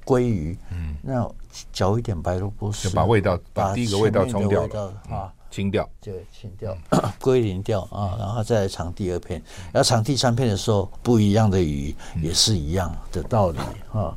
[0.07, 1.31] 鲑鱼，嗯，那
[1.75, 4.62] 嚼一点白萝卜丝，就把味道把第一个味道冲掉
[5.11, 6.76] 啊，清掉，就，清掉，
[7.20, 13.58] 归零掉啊，然后再来尝第二片，要尝第三片的时候，不一样的鱼也是一样的道理
[13.92, 14.16] 啊，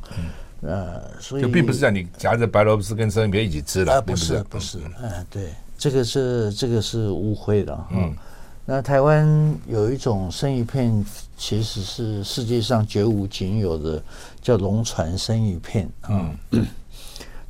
[0.60, 5.52] 呃，所以就并不是让你夹着白萝卜丝跟生鱼片一起吃了，不是不是，嗯，对。
[5.78, 7.88] 这个是这个是误会的哈。
[7.90, 8.14] 嗯、
[8.64, 9.26] 那台湾
[9.66, 11.04] 有一种生鱼片，
[11.36, 14.00] 其实是世界上绝无仅有的，
[14.40, 16.30] 叫龙船生鱼片啊。
[16.52, 16.64] 嗯、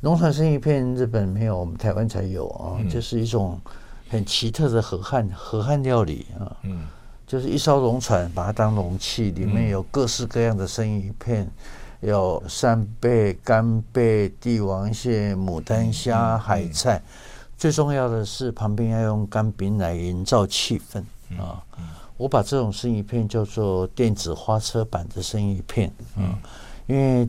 [0.03, 2.75] 龙船生鱼片日本没有，我们台湾才有啊。
[2.91, 3.57] 这、嗯、是一种
[4.09, 6.57] 很奇特的河汉河汉料理啊。
[6.63, 6.85] 嗯、
[7.25, 11.49] 就是一艘龙船，把它当容器，里面有各式各样的生鱼片，
[12.01, 17.01] 有扇贝、干贝、帝王蟹、牡丹虾、嗯、海菜。
[17.57, 21.01] 最重要的是，旁边要用干饼来营造气氛
[21.41, 21.63] 啊！
[22.17, 26.35] 我把这种生鱼片叫做电子花车版的生鱼片啊，
[26.87, 27.25] 因为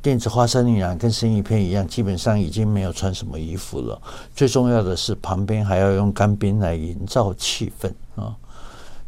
[0.00, 4.00] 电子花生女郎跟生鱼片一样，基本上已经没有穿什么衣服了。
[4.34, 8.36] 最重要的是，旁边还要用干冰来营造气氛啊！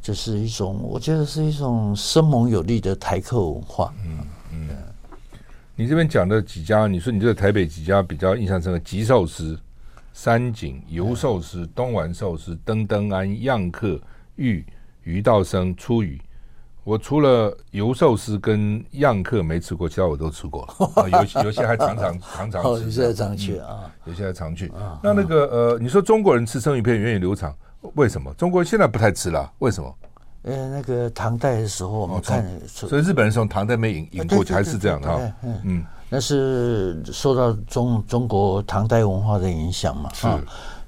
[0.03, 3.93] 这是一种，我觉得是一种生猛有力的台客文化。
[4.05, 4.19] 嗯
[4.53, 4.69] 嗯，
[5.77, 9.59] 你这边讲的几家，你说你这个台北几家比较印象深刻，吉寿司。
[10.13, 13.99] 三井、游寿司、东丸寿司、登登安、样客、
[14.35, 14.63] 玉、
[15.05, 16.21] 鱼道生、出羽。
[16.91, 21.09] 我除了油寿司跟样客没吃过，其他我都吃过了。
[21.37, 24.73] 有有些还常常常常吃，有些还常去啊，有些还常去。
[25.01, 27.55] 那那个呃，你说中国人吃生鱼片源远流长，
[27.95, 28.35] 为什么？
[28.35, 29.95] 中国人现在不太吃了，为什么？
[30.43, 35.33] 呃，那个唐代的时候我们看，所以日本人从唐代没引引过去，还是这样的哈。
[35.63, 35.85] 嗯。
[36.13, 40.11] 那是受到中中国唐代文化的影响嘛？
[40.13, 40.27] 是，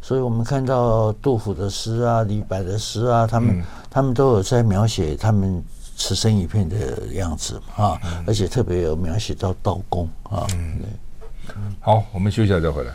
[0.00, 5.62] 所以我们看到杜甫的诗啊、李白的诗啊，他们、嗯、他们都有在描写他们
[6.02, 10.44] 吃生鱼片的样子啊，嗯、而且特别有描写到刀工啊。
[10.54, 12.92] 嗯，对好，我们休息一下再回来。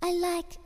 [0.00, 0.58] I like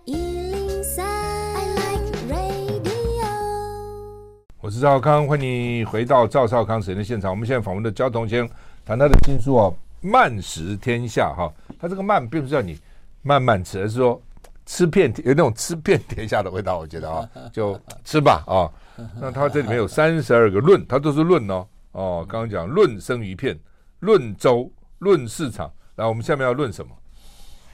[4.59, 7.31] 我是赵康，欢迎你回到赵少康时间的现场。
[7.31, 8.49] 我们现在访问的焦同先生
[8.83, 9.71] 谈他的新书啊。
[10.01, 12.79] 慢食天下哈，他这个慢并不是叫你
[13.21, 14.19] 慢慢吃，而是说
[14.65, 16.79] 吃遍有那种吃遍天下的味道。
[16.79, 18.65] 我觉得啊，就吃吧啊。
[19.21, 22.27] 那它这里面有三十二个论，它都是论哦哦。
[22.29, 23.59] 刚刚讲论生鱼片，
[24.01, 25.71] 论粥，论市场。
[25.97, 26.93] 来，我们下面要论什么？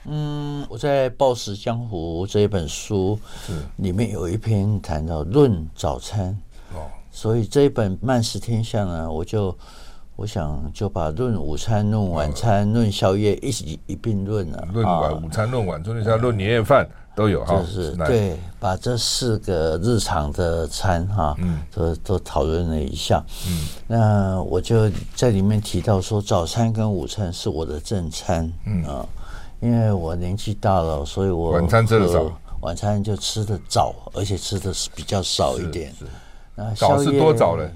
[0.05, 3.19] 嗯，我在《暴食江湖》这一本书
[3.77, 6.37] 里面有一篇谈到论早餐
[6.73, 9.57] 哦，所以这一本慢食天下呢，我就。
[10.15, 14.63] 我想就把论午餐、论晚餐、论宵夜一起一并论了。
[14.71, 17.59] 论晚午餐、论晚中宵、论年夜饭都有哈。
[17.59, 21.35] 就是对，把这四个日常的餐哈，
[21.73, 23.23] 都都讨论了一下。
[23.47, 28.51] 嗯，那我就在里面提到说，早餐跟午餐是我的正餐。
[28.65, 29.05] 嗯啊，
[29.59, 35.93] 因为我年纪大了，所以我晚餐吃的少，晚餐就吃的早，而且吃的是比较少一点。
[35.97, 36.05] 是。
[36.55, 37.67] 那早是多早呢？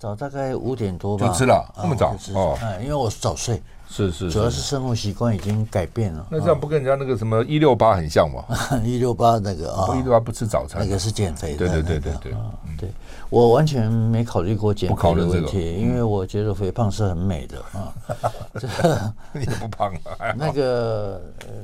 [0.00, 2.58] 早大概五点多吧，就吃了那么早哦。
[2.82, 6.26] 因为我是早睡，是是，主要是生活习惯已经改变了。
[6.30, 8.42] 那这样不跟人家那个什么一六八很像吗？
[8.82, 11.58] 一六八那个啊，一六八不吃早餐，那个是减肥的。
[11.58, 12.32] 对对对对对。
[12.78, 12.90] 对，
[13.28, 17.92] 我完全没考虑过减肥的问题，这个、因为我觉得肥胖是很美的啊。
[18.58, 18.66] 这
[19.38, 20.34] 你不胖了？
[20.34, 21.20] 那个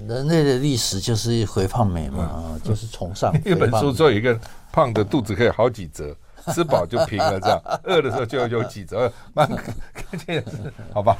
[0.06, 3.34] 人类的历史就是肥胖美嘛，嗯、就是崇尚。
[3.46, 4.38] 一本书说一个
[4.70, 6.14] 胖的肚子可以好几折，
[6.52, 9.48] 吃饱就平了，这样 饿的时候就有几折，蛮
[9.92, 10.44] 看见
[10.92, 11.16] 好吧？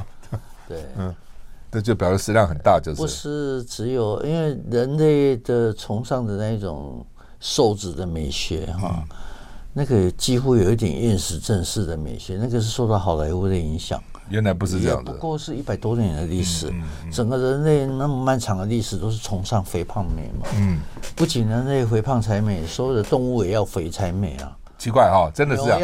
[0.68, 1.14] 对，嗯。
[1.68, 7.04] 这就表示食量很大，就是不是只有因为人类的崇尚的那种
[7.38, 9.16] 瘦子的美学哈，嗯、
[9.74, 14.02] 那个几乎有一点厌食症式的美学，那个是受到好莱坞的影响。
[14.30, 20.46] 原来不是这样的，不过是一百多年的历史，嗯嗯嗯、整个人类那么漫长的历史都是崇尚肥胖美嘛。
[20.56, 20.78] 嗯，
[21.14, 24.56] 不仅人类肥胖才美，所有的动物也要肥才美啊。
[24.78, 25.76] 奇怪哈，真的是啊！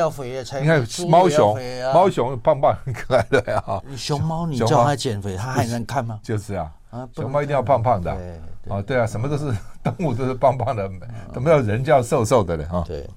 [0.61, 1.59] 你看猫熊，
[1.95, 3.83] 猫熊胖胖很 可爱的呀。
[3.89, 6.21] 你熊猫，你叫它减肥，它还能看吗？
[6.23, 6.71] 就是啊，
[7.15, 8.15] 熊猫一定要胖胖的。
[8.69, 9.53] 哦，对啊，什么都是
[9.83, 10.89] 动物都是胖胖的，
[11.33, 12.85] 都没有人叫瘦瘦的嘞哈。
[12.87, 13.09] 对，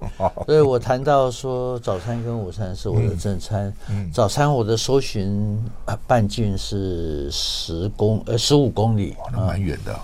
[0.46, 3.72] 所以我谈到说早餐跟午餐是我的正餐。
[4.12, 5.62] 早餐我的搜寻
[6.06, 9.94] 半径是十公呃十五公里，那蛮远的。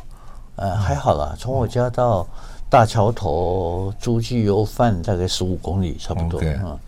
[0.56, 2.26] 呃，还好啦，从我家到。
[2.72, 6.80] 大桥头猪鸡油饭大概十五公里差不多啊。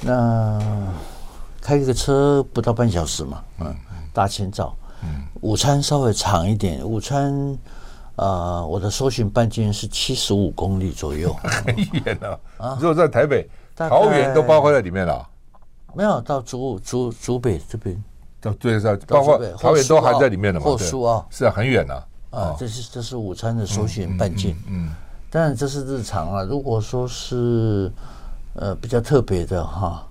[0.00, 0.62] 那
[1.60, 3.74] 开一个车不到半小时嘛，嗯，
[4.12, 7.34] 大清早，嗯，午餐稍微长一点，午餐
[8.14, 12.78] 啊、呃，我的搜寻半径是七十五公里左右，很远了啊。
[12.80, 15.28] 如果在台北、桃园都包括在里面了，
[15.94, 18.00] 没有到竹竹竹北这边，
[18.40, 20.66] 到对是包括桃园都还在里面的嘛？
[20.66, 22.06] 后苏啊，是啊，很远啊。
[22.32, 24.94] 啊，这是这是午餐的首选半径，嗯，
[25.30, 26.42] 当然这是日常啊。
[26.42, 27.92] 如果说是
[28.54, 30.02] 呃比较特别的哈，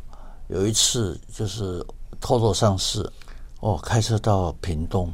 [0.47, 1.84] 有一次就是
[2.19, 3.12] 透露上市，
[3.62, 5.12] 哦，开车到屏东，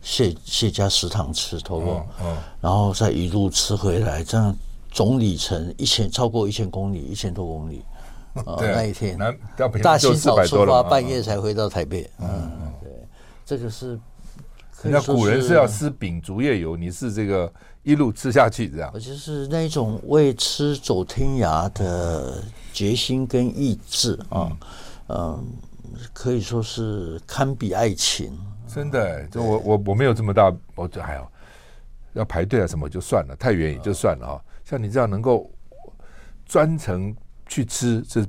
[0.00, 4.56] 谢谢家食堂吃透露，嗯，然后再一路吃回来，这样
[4.90, 7.84] 总里程一千超过一千公里，一千多公里，
[8.32, 9.18] 啊，那一天。
[9.82, 12.50] 大清早出发，半夜才回到台北，嗯，
[12.82, 12.90] 对，
[13.44, 14.00] 这个是。
[14.84, 18.90] 那古人是要吃饼竹叶油，你是这个一路吃下去这样。
[18.94, 24.56] 我就是那种为吃走天涯的决心跟意志啊，
[25.08, 25.44] 嗯，
[26.12, 28.38] 可以说是堪比爱情。
[28.68, 31.32] 真的，就我我我没有这么大，我就还好，
[32.12, 34.40] 要排队啊什么就算了，太远也就算了啊。
[34.64, 35.50] 像你这样能够
[36.46, 37.12] 专程
[37.48, 38.24] 去吃，这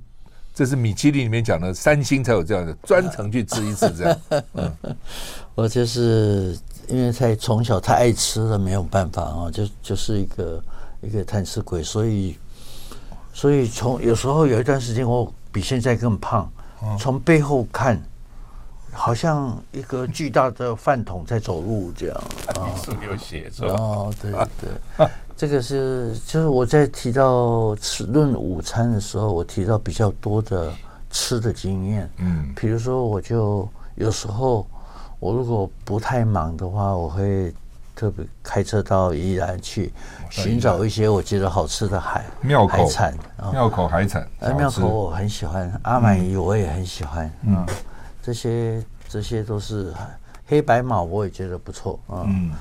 [0.59, 4.19] 这是米其林里面讲的三星才有这样的，专程去吃一次这样。
[4.55, 4.75] 嗯。
[5.55, 6.53] 我就是
[6.89, 10.61] 因为太从小太爱吃了，没有办法啊，就就是一个
[10.99, 12.37] 一个贪吃鬼，所以
[13.33, 16.51] 所以从有时候有一段时间我比现在更胖，
[16.99, 17.97] 从背后看，
[18.91, 22.67] 好像一个巨大的饭桶在走路这样啊。
[22.83, 25.07] 是有写错哦，对对，
[25.39, 30.69] 这个是就是我在提到吃论午餐的时候，我提到比较多的
[31.09, 34.67] 吃的经验，嗯，比如说我就有时候。
[35.21, 37.53] 我如果不太忙的话，我会
[37.93, 39.91] 特别开车到宜兰去
[40.29, 43.13] 寻找一些我觉得好吃的海庙口海产。
[43.51, 47.29] 庙口海产，哎，庙口我很喜欢，阿满姨我也很喜欢。
[47.45, 47.65] 嗯，
[48.23, 49.93] 这些这些都是
[50.47, 51.99] 黑白马，我也觉得不错。
[52.07, 52.53] 嗯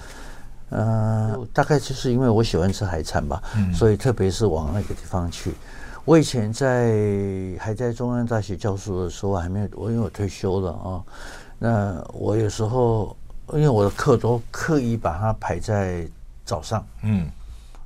[0.70, 5.52] 嗯，大概就是因为我喜欢吃海产吧，所以特别是往那个地方去。
[6.04, 6.94] 我以前在
[7.58, 11.02] 还在中央大学教书的时候，还没有我因为我退休了啊。
[11.58, 13.16] 那我有时候，
[13.52, 16.08] 因为我的课都刻意把它排在
[16.44, 17.28] 早上，嗯，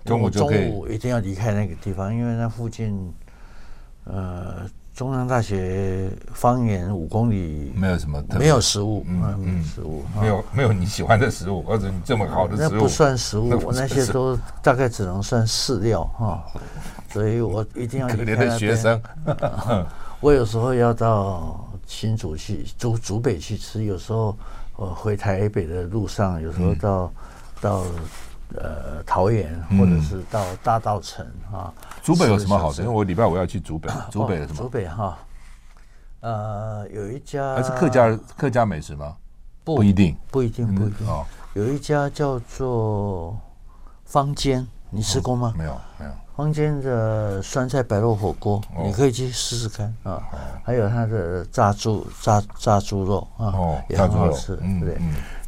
[0.04, 3.12] 中午中午一定要离开那个地方，因为那附近，
[4.04, 16.44] 呃，中央大学方圆五公里没有什么，没有食物，嗯嗯，食物没有没有你喜欢的食物，或者你这么好的食物，那不算食物，我那些都大概只能算饲料哈，
[17.10, 18.08] 所以我一定要。
[18.08, 19.00] 可怜的学生，
[20.20, 21.58] 我有时候要到。
[21.84, 24.34] 新竹去，竹竹北去吃，有时候
[24.76, 27.12] 我回台北的路上，有时候到、嗯、
[27.60, 27.84] 到
[28.56, 31.72] 呃桃园，或者是到大道城啊。
[32.02, 32.82] 竹北有什么好吃？
[32.82, 34.56] 因为我礼拜五要去竹北，竹北有什么？
[34.56, 35.18] 竹北哈，
[36.20, 39.16] 呃，有一家还是客家客家美食吗？
[39.64, 41.06] 不，一定，不一定，不一定。
[41.06, 43.38] 哦，有一家叫做
[44.04, 45.54] 坊间，你吃过吗？
[45.56, 46.10] 没有，没有。
[46.34, 50.20] 坊间的酸菜白肉火锅，你可以去试试看啊。
[50.64, 53.52] 还有它的炸猪炸炸猪肉啊，
[53.88, 54.98] 也很好吃，对不对？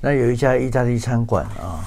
[0.00, 1.82] 那有一家意大利餐馆啊，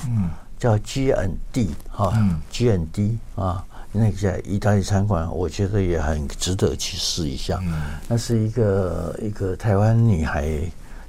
[0.58, 2.14] 叫 G N D 哈
[2.50, 7.60] ，G N D 啊，那家意大利餐馆，我觉得也很值得去试一下。
[8.08, 10.60] 那是一个一个台湾女孩，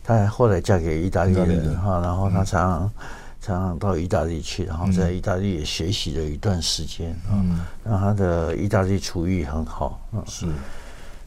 [0.04, 2.90] 她后来嫁给意大利人哈，然后她常常
[3.40, 7.32] 常常到意大利去，然后在意大利也学习了一段时间啊。
[7.32, 10.20] 嗯，然后他的意大利厨艺很好啊。
[10.26, 10.46] 是。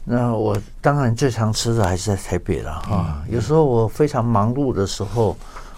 [0.04, 3.22] 那我当然最常吃的还是在台北了哈。
[3.28, 5.36] 有时候我非常忙碌的时候，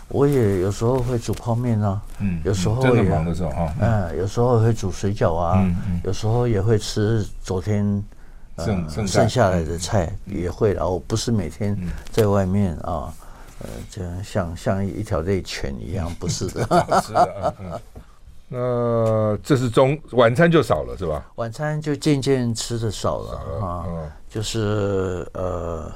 [0.09, 2.00] 我也有时候会煮泡面啊。
[2.18, 2.40] 嗯。
[2.44, 3.74] 有时候也忙的时候哈。
[3.80, 5.64] 嗯，有时候会煮水饺啊。
[6.05, 8.02] 有时候也会吃昨天
[8.59, 10.72] 剩剩下来的菜，也会。
[10.72, 11.76] 然后不是每天
[12.11, 13.12] 在外面啊，
[13.61, 16.62] 呃，这样像像一条类犬一样，不是的。
[17.02, 17.55] 是的。
[18.46, 21.24] 那这是中晚餐就少了是吧？
[21.36, 23.86] 晚餐就渐渐吃的少了啊，
[24.28, 25.90] 就是呃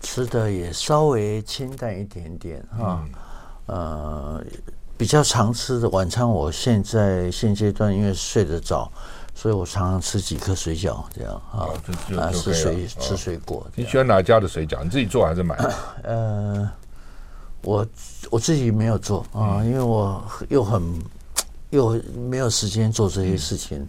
[0.00, 3.04] 吃的也稍微清淡一点点哈，
[3.66, 4.42] 呃
[4.96, 8.90] 比较常吃的晚餐，我现在现阶段因为睡得早，
[9.34, 11.68] 所以我常常吃几颗水饺这样啊，
[12.18, 13.66] 啊吃水吃水果。
[13.74, 14.82] 你喜欢哪家的水饺？
[14.82, 15.56] 你自己做还是买？
[16.02, 16.70] 呃，
[17.62, 17.86] 我
[18.30, 20.82] 我自己没有做啊，因为我又很。
[21.70, 22.00] 又
[22.30, 23.88] 没有时间做这些事情，嗯、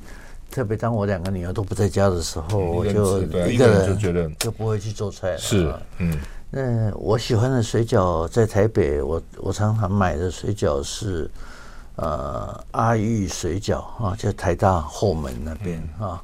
[0.50, 5.38] 特别当我两个女儿都不在家的时候，我就一个人就觉得就不会去做菜了。
[5.38, 6.18] 是，嗯，
[6.50, 11.30] 那我喜欢的水饺在台北，我我常常买的水饺是
[11.96, 16.22] 呃阿玉水饺啊，就台大后门那边啊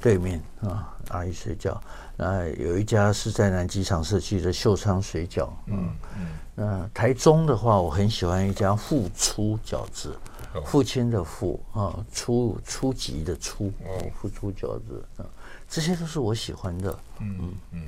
[0.00, 1.76] 对面啊阿玉水饺。
[2.16, 6.26] 那有一家是在南机场社区的秀昌水饺，嗯嗯。
[6.54, 10.14] 那台中的话，我很喜欢一家富初饺子。
[10.66, 13.72] 父亲的父啊，初初级的初，
[14.14, 15.24] 付出饺子啊，
[15.66, 16.98] 这些都是我喜欢的。
[17.20, 17.80] 嗯嗯，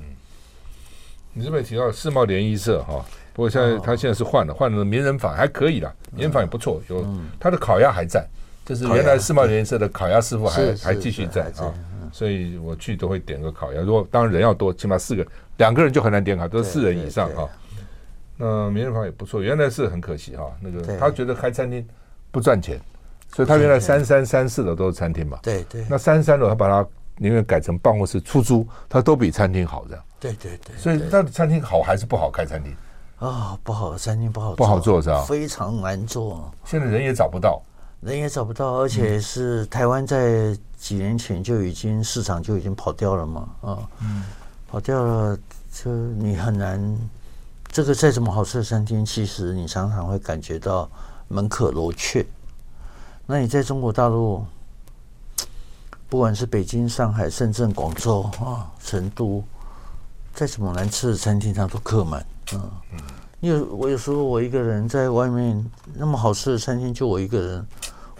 [1.35, 7.05] 你这边提到世贸联谊社哈，不过现在他现在是换了，换了名人坊还可以啦，名人坊也不错，有
[7.39, 8.25] 他的烤鸭还在，
[8.65, 11.71] 就是原来世贸联谊社的烤鸭师傅还还继续在啊，
[12.11, 13.81] 所以我去都会点个烤鸭。
[13.81, 15.27] 如果当然人要多，起码四个，
[15.57, 17.47] 两个人就很难点烤，都是四人以上哈。
[18.37, 21.85] 那名人坊也不错，原来是很可惜哈，那个他觉得开餐厅。
[22.31, 22.77] 不赚钱，
[23.33, 25.39] 所以他原来三三三四楼都是餐厅嘛。
[25.41, 25.85] 对对。
[25.89, 26.85] 那三三楼他把它
[27.17, 30.03] 宁愿改成办公室出租，它都比餐厅好这样。
[30.19, 30.75] 对对对。
[30.77, 32.75] 所以他的餐厅好还是不好开餐厅？
[33.19, 35.23] 啊，不好，餐厅不好，不好做是吧？
[35.23, 36.51] 非常难做。
[36.63, 37.61] 现在人也找不到，
[38.01, 44.23] 人也找不到，而且是台湾在几年前就已经市场就已经跑掉了嘛啊，嗯，
[44.67, 45.37] 跑掉了，
[45.71, 46.97] 就你很难。
[47.71, 50.89] 这个再怎么好吃的餐厅，其实你常常会感觉到。
[51.27, 52.23] 门可罗雀，
[53.25, 54.45] 那你在中国大陆，
[56.15, 59.43] 不管是北京、上海、深圳、广州啊、成都，
[60.33, 62.25] 再怎么难吃的餐厅，它都客满。
[62.53, 62.71] 嗯，
[63.41, 67.67] 你有我有时候我一个人在外面，那么好吃的餐厅就我一个人，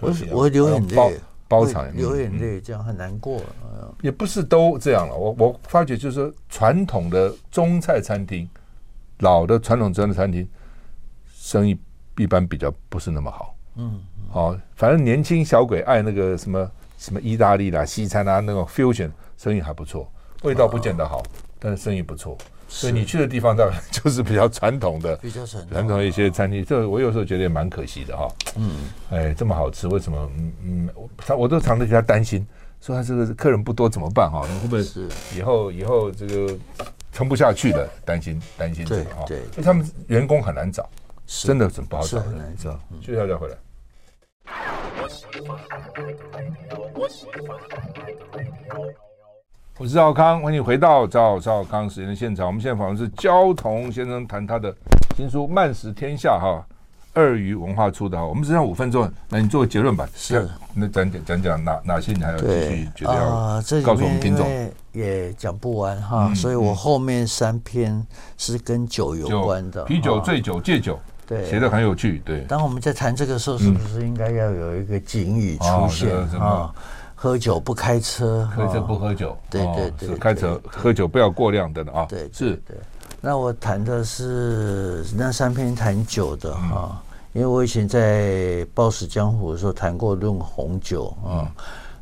[0.02, 3.40] 我我会流眼泪，包场流眼泪，这样很难过。
[4.02, 8.46] 也不是都这样了，我我发觉就是说，传统的中菜餐厅，
[9.20, 10.46] 老的传统中餐厅，
[11.34, 11.80] 生意。
[12.18, 20.12] 一般比较不是那么好，嗯，好，反正年轻小鬼爱那个什么什么意大利啦、西餐啊，那种 fusion 生意还不错，
[20.44, 21.22] 味道不见得好，
[21.60, 22.38] 但是生意不错。
[22.68, 26.66] 所以你去的地方，大概就是比较传统的、比较传统的一些餐厅。
[26.66, 28.28] 这我有时候觉得也蛮可惜的哈。
[28.56, 28.72] 嗯，
[29.12, 30.30] 哎，这么好吃，为什么？
[30.38, 32.46] 嗯嗯，他我都常常替他担心，
[32.82, 34.46] 说他这个客人不多怎么办哈？
[34.52, 36.58] 你会不会是以后以后这个
[37.14, 37.88] 撑不下去的？
[38.04, 39.24] 担心担心这个哈。
[39.28, 40.90] 对，因为他们员工很难找。
[41.28, 42.80] 真的很不好找，很难找。
[43.02, 43.56] 接下再回来。
[49.78, 52.48] 我是赵康，欢迎回到赵赵康时间的现场。
[52.48, 54.76] 我们现在访问是焦桐先生，谈他的
[55.16, 56.66] 新书《慢食天下》哈，
[57.14, 58.26] 二鱼文化出的哈。
[58.26, 60.10] 我们只剩五分钟，那你做个结论吧。
[60.16, 64.48] 是，那讲讲讲讲哪哪些你还要继续觉得要告诉我们听众。
[64.92, 68.04] 也讲不完哈，所以我后面三篇
[68.38, 70.98] 是跟酒有关的，啤酒、醉酒、戒酒。
[71.28, 72.22] 对，写的很有趣。
[72.24, 76.74] 对，当我们在谈这个时候，是不是应该要有一个警语出现啊？
[77.16, 79.36] 喝酒不开车，开车不喝酒。
[79.50, 82.06] 对对对，开车喝酒不要过量的啊。
[82.08, 82.56] 对，是。
[82.68, 82.78] 对，
[83.22, 87.02] 那我谈的是那三篇谈酒的哈，
[87.34, 88.22] 因为我以前在
[88.74, 91.50] 《暴食江湖》的时候谈过论红酒啊，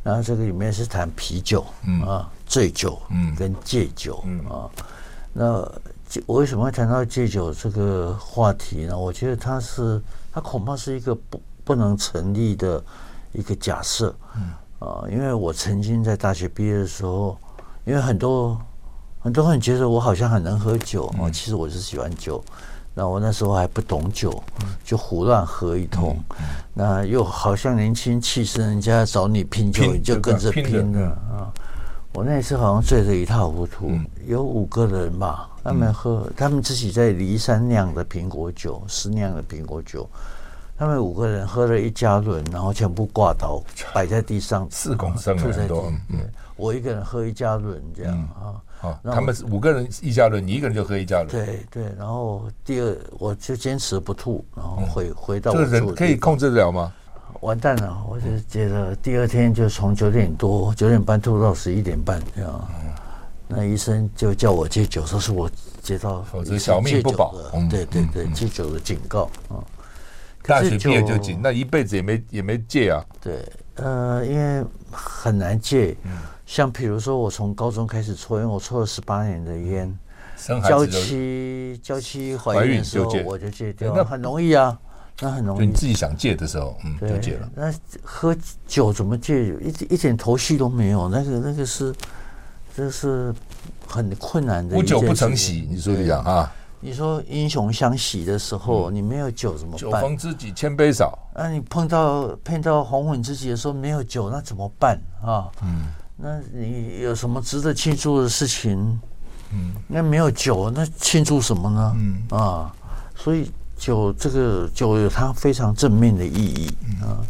[0.04, 1.66] 然后这个里面是谈啤酒
[2.06, 4.68] 啊、醉酒嗯跟戒酒啊，
[5.32, 5.72] 那。
[6.26, 8.98] 我为什么会谈到戒酒这个话题呢？
[8.98, 10.02] 我觉得它是，
[10.32, 12.84] 它恐怕是一个不不能成立的
[13.32, 14.14] 一个假设。
[14.36, 17.38] 嗯啊，因为我曾经在大学毕业的时候，
[17.86, 18.60] 因为很多
[19.22, 22.44] 很多人觉得我好像很能喝酒啊，其实我是喜欢酒。
[22.94, 24.44] 那我那时候还不懂酒，
[24.84, 26.16] 就胡乱喝一通。
[26.76, 31.50] 那又好像年轻气盛，人家找你拼酒，你就跟着拼了啊。
[32.14, 33.92] 我那次好像醉得一塌糊涂，
[34.28, 35.50] 有五个人吧。
[35.64, 40.08] 他们喝，他们自己在骊山酿的苹果酒，私酿的苹果酒。
[40.78, 43.64] 他们五个人喝了一加仑，然后全部挂倒，
[43.96, 45.92] 摆在地上，四公升吐在地多。
[46.10, 46.20] 嗯，
[46.56, 48.62] 我一个人喝一加仑这样啊。
[48.84, 51.30] 嗯哦、他们是五个人一加仑，你一个人就喝一加仑。
[51.30, 55.58] 对对，然后第二我就坚持不吐，然后回、嗯、回到我。
[55.58, 56.94] 这个人可以控制得了吗？
[57.42, 62.70] 完蛋了，我就觉得第二天就从九点多九点半吐到十一点半这样。
[62.84, 62.92] 嗯、
[63.48, 65.50] 那医生就叫我戒酒，说是我
[65.82, 67.36] 接到否则小命不保。
[67.54, 69.60] 嗯、对对对，戒酒的警告啊。
[70.44, 73.04] 大学毕业就戒，那一辈子也没也没戒啊。
[73.22, 75.96] 对，呃，因为很难戒。
[76.04, 76.12] 嗯
[76.46, 79.98] 像比如说，我从高中开始抽烟，我抽了十八年的烟，
[80.68, 84.78] 娇妻娇妻怀孕的时候我就戒掉，那很容易啊，
[85.22, 85.68] 那很容易。
[85.68, 87.50] 你自己想戒的时候，嗯，就戒了。
[87.56, 88.36] 那喝
[88.68, 89.56] 酒怎么戒？
[89.62, 91.94] 一一点头绪都没有，那个那个是，
[92.76, 93.34] 这是
[93.88, 94.76] 很困难的。
[94.76, 96.52] 无酒不成席，你说的讲啊？
[96.80, 99.80] 你说英雄相惜的时候，你没有酒怎么办？
[99.80, 101.18] 酒逢知己千杯少。
[101.34, 105.50] 那你碰到碰到红粉知己的时候没有酒，那怎么办啊？
[105.62, 105.88] 嗯。
[106.16, 109.00] 那你有什么值得庆祝的事情？
[109.52, 111.96] 嗯，那没有酒，那庆祝什么呢？
[111.96, 112.74] 嗯啊，
[113.16, 116.68] 所以酒这个酒有它非常正面的意义
[117.02, 117.24] 啊。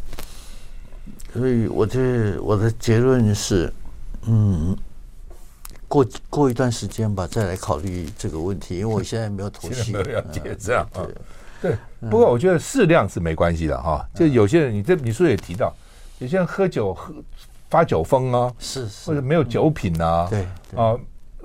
[1.33, 3.73] 所以我的我的结论是，
[4.27, 4.77] 嗯，
[5.87, 9.91] 过过一段时间吧，再来考虑这个问题，因为我现在没有头绪。
[9.91, 11.05] 没有了解这样啊？
[11.61, 11.77] 对，
[12.09, 14.07] 不过我觉得适量是没关系的哈。
[14.13, 15.73] 就有些人，你这你书也提到，
[16.19, 17.13] 有些人喝酒喝。
[17.69, 20.43] 发酒疯啊，是是，或者没有酒品啊，对
[20.75, 20.93] 啊，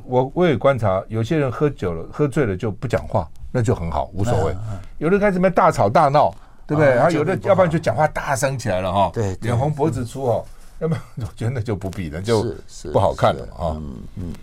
[0.05, 4.57] 我我也观察，有些人喝酒了，喝醉了就不讲话，那就很好，无所谓。
[4.99, 6.35] 有的开始没大吵大闹，
[6.67, 6.95] 对不对？
[6.95, 10.45] 然后有的要不然就讲话大声起来了哈，对，脸红脖子粗哦，
[10.79, 12.55] 要不然我觉得那就不必了，就
[12.93, 13.77] 不好看了啊。
[13.77, 14.35] 嗯嗯，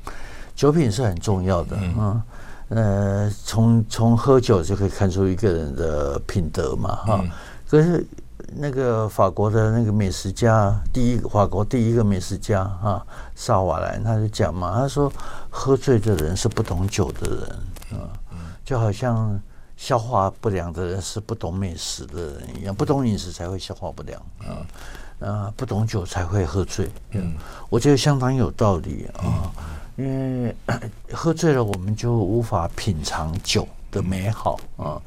[0.55, 2.23] 酒品是很重要的啊，
[2.69, 7.25] 呃，从从喝酒就可以看出一个人的品德嘛哈，
[7.69, 8.05] 可是。
[8.57, 13.03] 那个法国的那个美食家，第一法国第一个美食家哈，
[13.33, 15.11] 萨瓦兰，他就讲嘛，他说
[15.49, 18.05] 喝醉的人是不懂酒的人啊，
[18.65, 19.39] 就好像
[19.77, 24.65] 消化不良的人是不懂美食的人一样，不懂饮食才会消化不良啊，
[25.19, 26.89] 啊，不懂酒才会喝醉。
[27.11, 27.35] 嗯，
[27.69, 29.51] 我觉得相当有道理啊，
[29.95, 30.05] 因
[30.43, 30.55] 为
[31.13, 34.99] 喝醉了，我们就无法品尝酒的美好啊。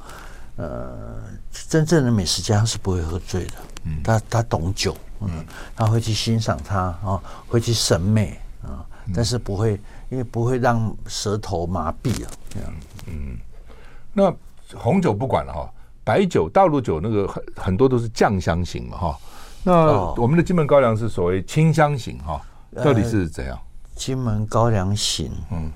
[0.57, 1.23] 呃，
[1.69, 3.55] 真正的美食家是不会喝醉的，
[3.85, 5.45] 嗯，他他懂酒，嗯，
[5.77, 8.85] 他会去欣赏它啊，会去审美啊，
[9.15, 9.81] 但是不会，
[10.11, 12.75] 因为不会让舌头麻痹啊，这样，
[13.07, 13.39] 嗯，
[14.19, 14.35] 那
[14.77, 19.19] 红酒不管了哈，白酒、大陆酒那个很很多都是酱香型嘛哈，
[19.63, 19.73] 那
[20.17, 22.43] 我们的金门高粱是所谓清香型哈，
[22.83, 23.57] 到底是怎样？
[23.95, 25.71] 金门高粱型，嗯，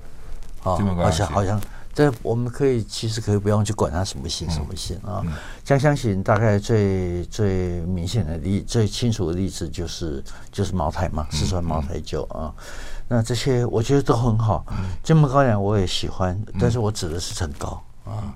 [0.75, 1.25] 金门高粱型。
[1.25, 1.57] 好像。
[1.95, 5.21] 这我们可以其实可以不用去管它什么型什么型啊，
[5.63, 12.51] 酱香型大概最最明显的例最清楚的例子就是就是茅台嘛，四川茅台酒啊，
[13.07, 14.65] 那这些我觉得都很好。
[15.03, 18.33] 金门高粱我也喜欢，但是我指的是陈高啊。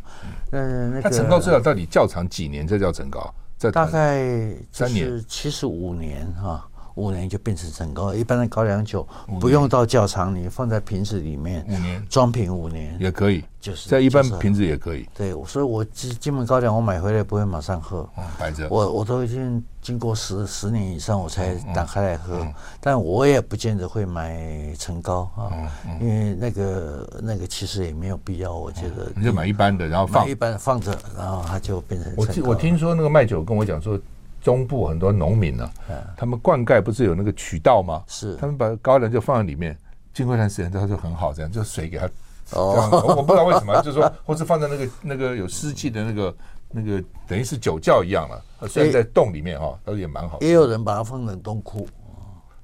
[0.51, 2.65] 嗯，那个成高最少到底较长几年？
[2.67, 3.33] 这叫成高？
[3.57, 6.67] 在大概三年，七十五年哈。
[6.97, 9.07] 五年就变成陈高，一般的高粱酒
[9.39, 15.07] 不用到窖藏，你放在瓶子里面，五年装瓶五年也可以，就是在一般瓶子也可以。
[15.15, 22.45] 对，所以我金金门高粱我买回来不会马上喝，摆着，我我都已经经过十十年以上我才打开来喝，
[22.81, 25.53] 但我也不见得会买陈高啊，
[26.01, 32.11] 因为那个那个其实也没有必要，我觉得你就买一般的，然后放一般放着，然后它就变成。
[32.17, 33.99] 我听我听说那个卖酒跟我讲说。
[34.41, 35.69] 中部很多农民呢，
[36.15, 38.03] 他们灌溉不是有那个渠道吗？
[38.07, 39.77] 是，他们把高粱就放在里面，
[40.13, 42.09] 经过一段时间，它就很好，这样就水给它，
[42.51, 46.35] 哦，我不知道为什么，就是说，或是放在那个那个有湿气的那个
[46.71, 48.41] 那个，等于是酒窖一样了。
[48.67, 50.37] 虽然在洞里面哈，倒也蛮好。
[50.41, 51.87] 也有人把它放冷冻库，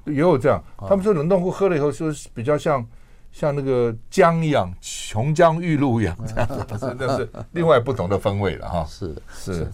[0.06, 0.62] 也有这样。
[0.88, 2.86] 他们说冷冻库喝了以后，说比较像
[3.32, 6.48] 像那个姜一样，琼浆玉露一样，这样
[6.78, 8.86] 子，那是另外不同的风味了哈。
[8.88, 9.68] 是 是。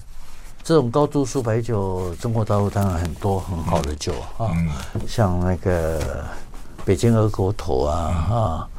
[0.63, 4.51] 这种高度数白酒，中国大陆当然很多很好的酒啊，
[5.07, 6.23] 像那个
[6.85, 7.97] 北京二锅头啊
[8.29, 8.69] 啊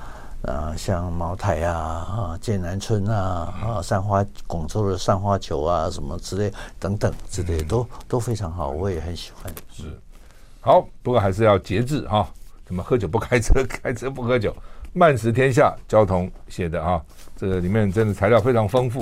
[0.43, 9.53] 啊，像茅台啊啊，剑南春啊啊，三花广州的三花酒啊什么之类等等之类都都非常好，我也很喜欢。
[9.72, 9.83] 是，
[10.61, 12.28] 好，不过还是要节制哈，
[12.64, 14.55] 怎么喝酒不开车， 开车不喝酒，
[14.93, 17.03] 慢食天下交通写的啊，
[17.37, 19.01] 这个里面真的材料非常丰富。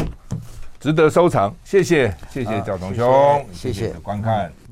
[0.81, 4.68] 值得收藏，谢谢谢谢赵同兄，谢谢，谢谢，谢谢观看。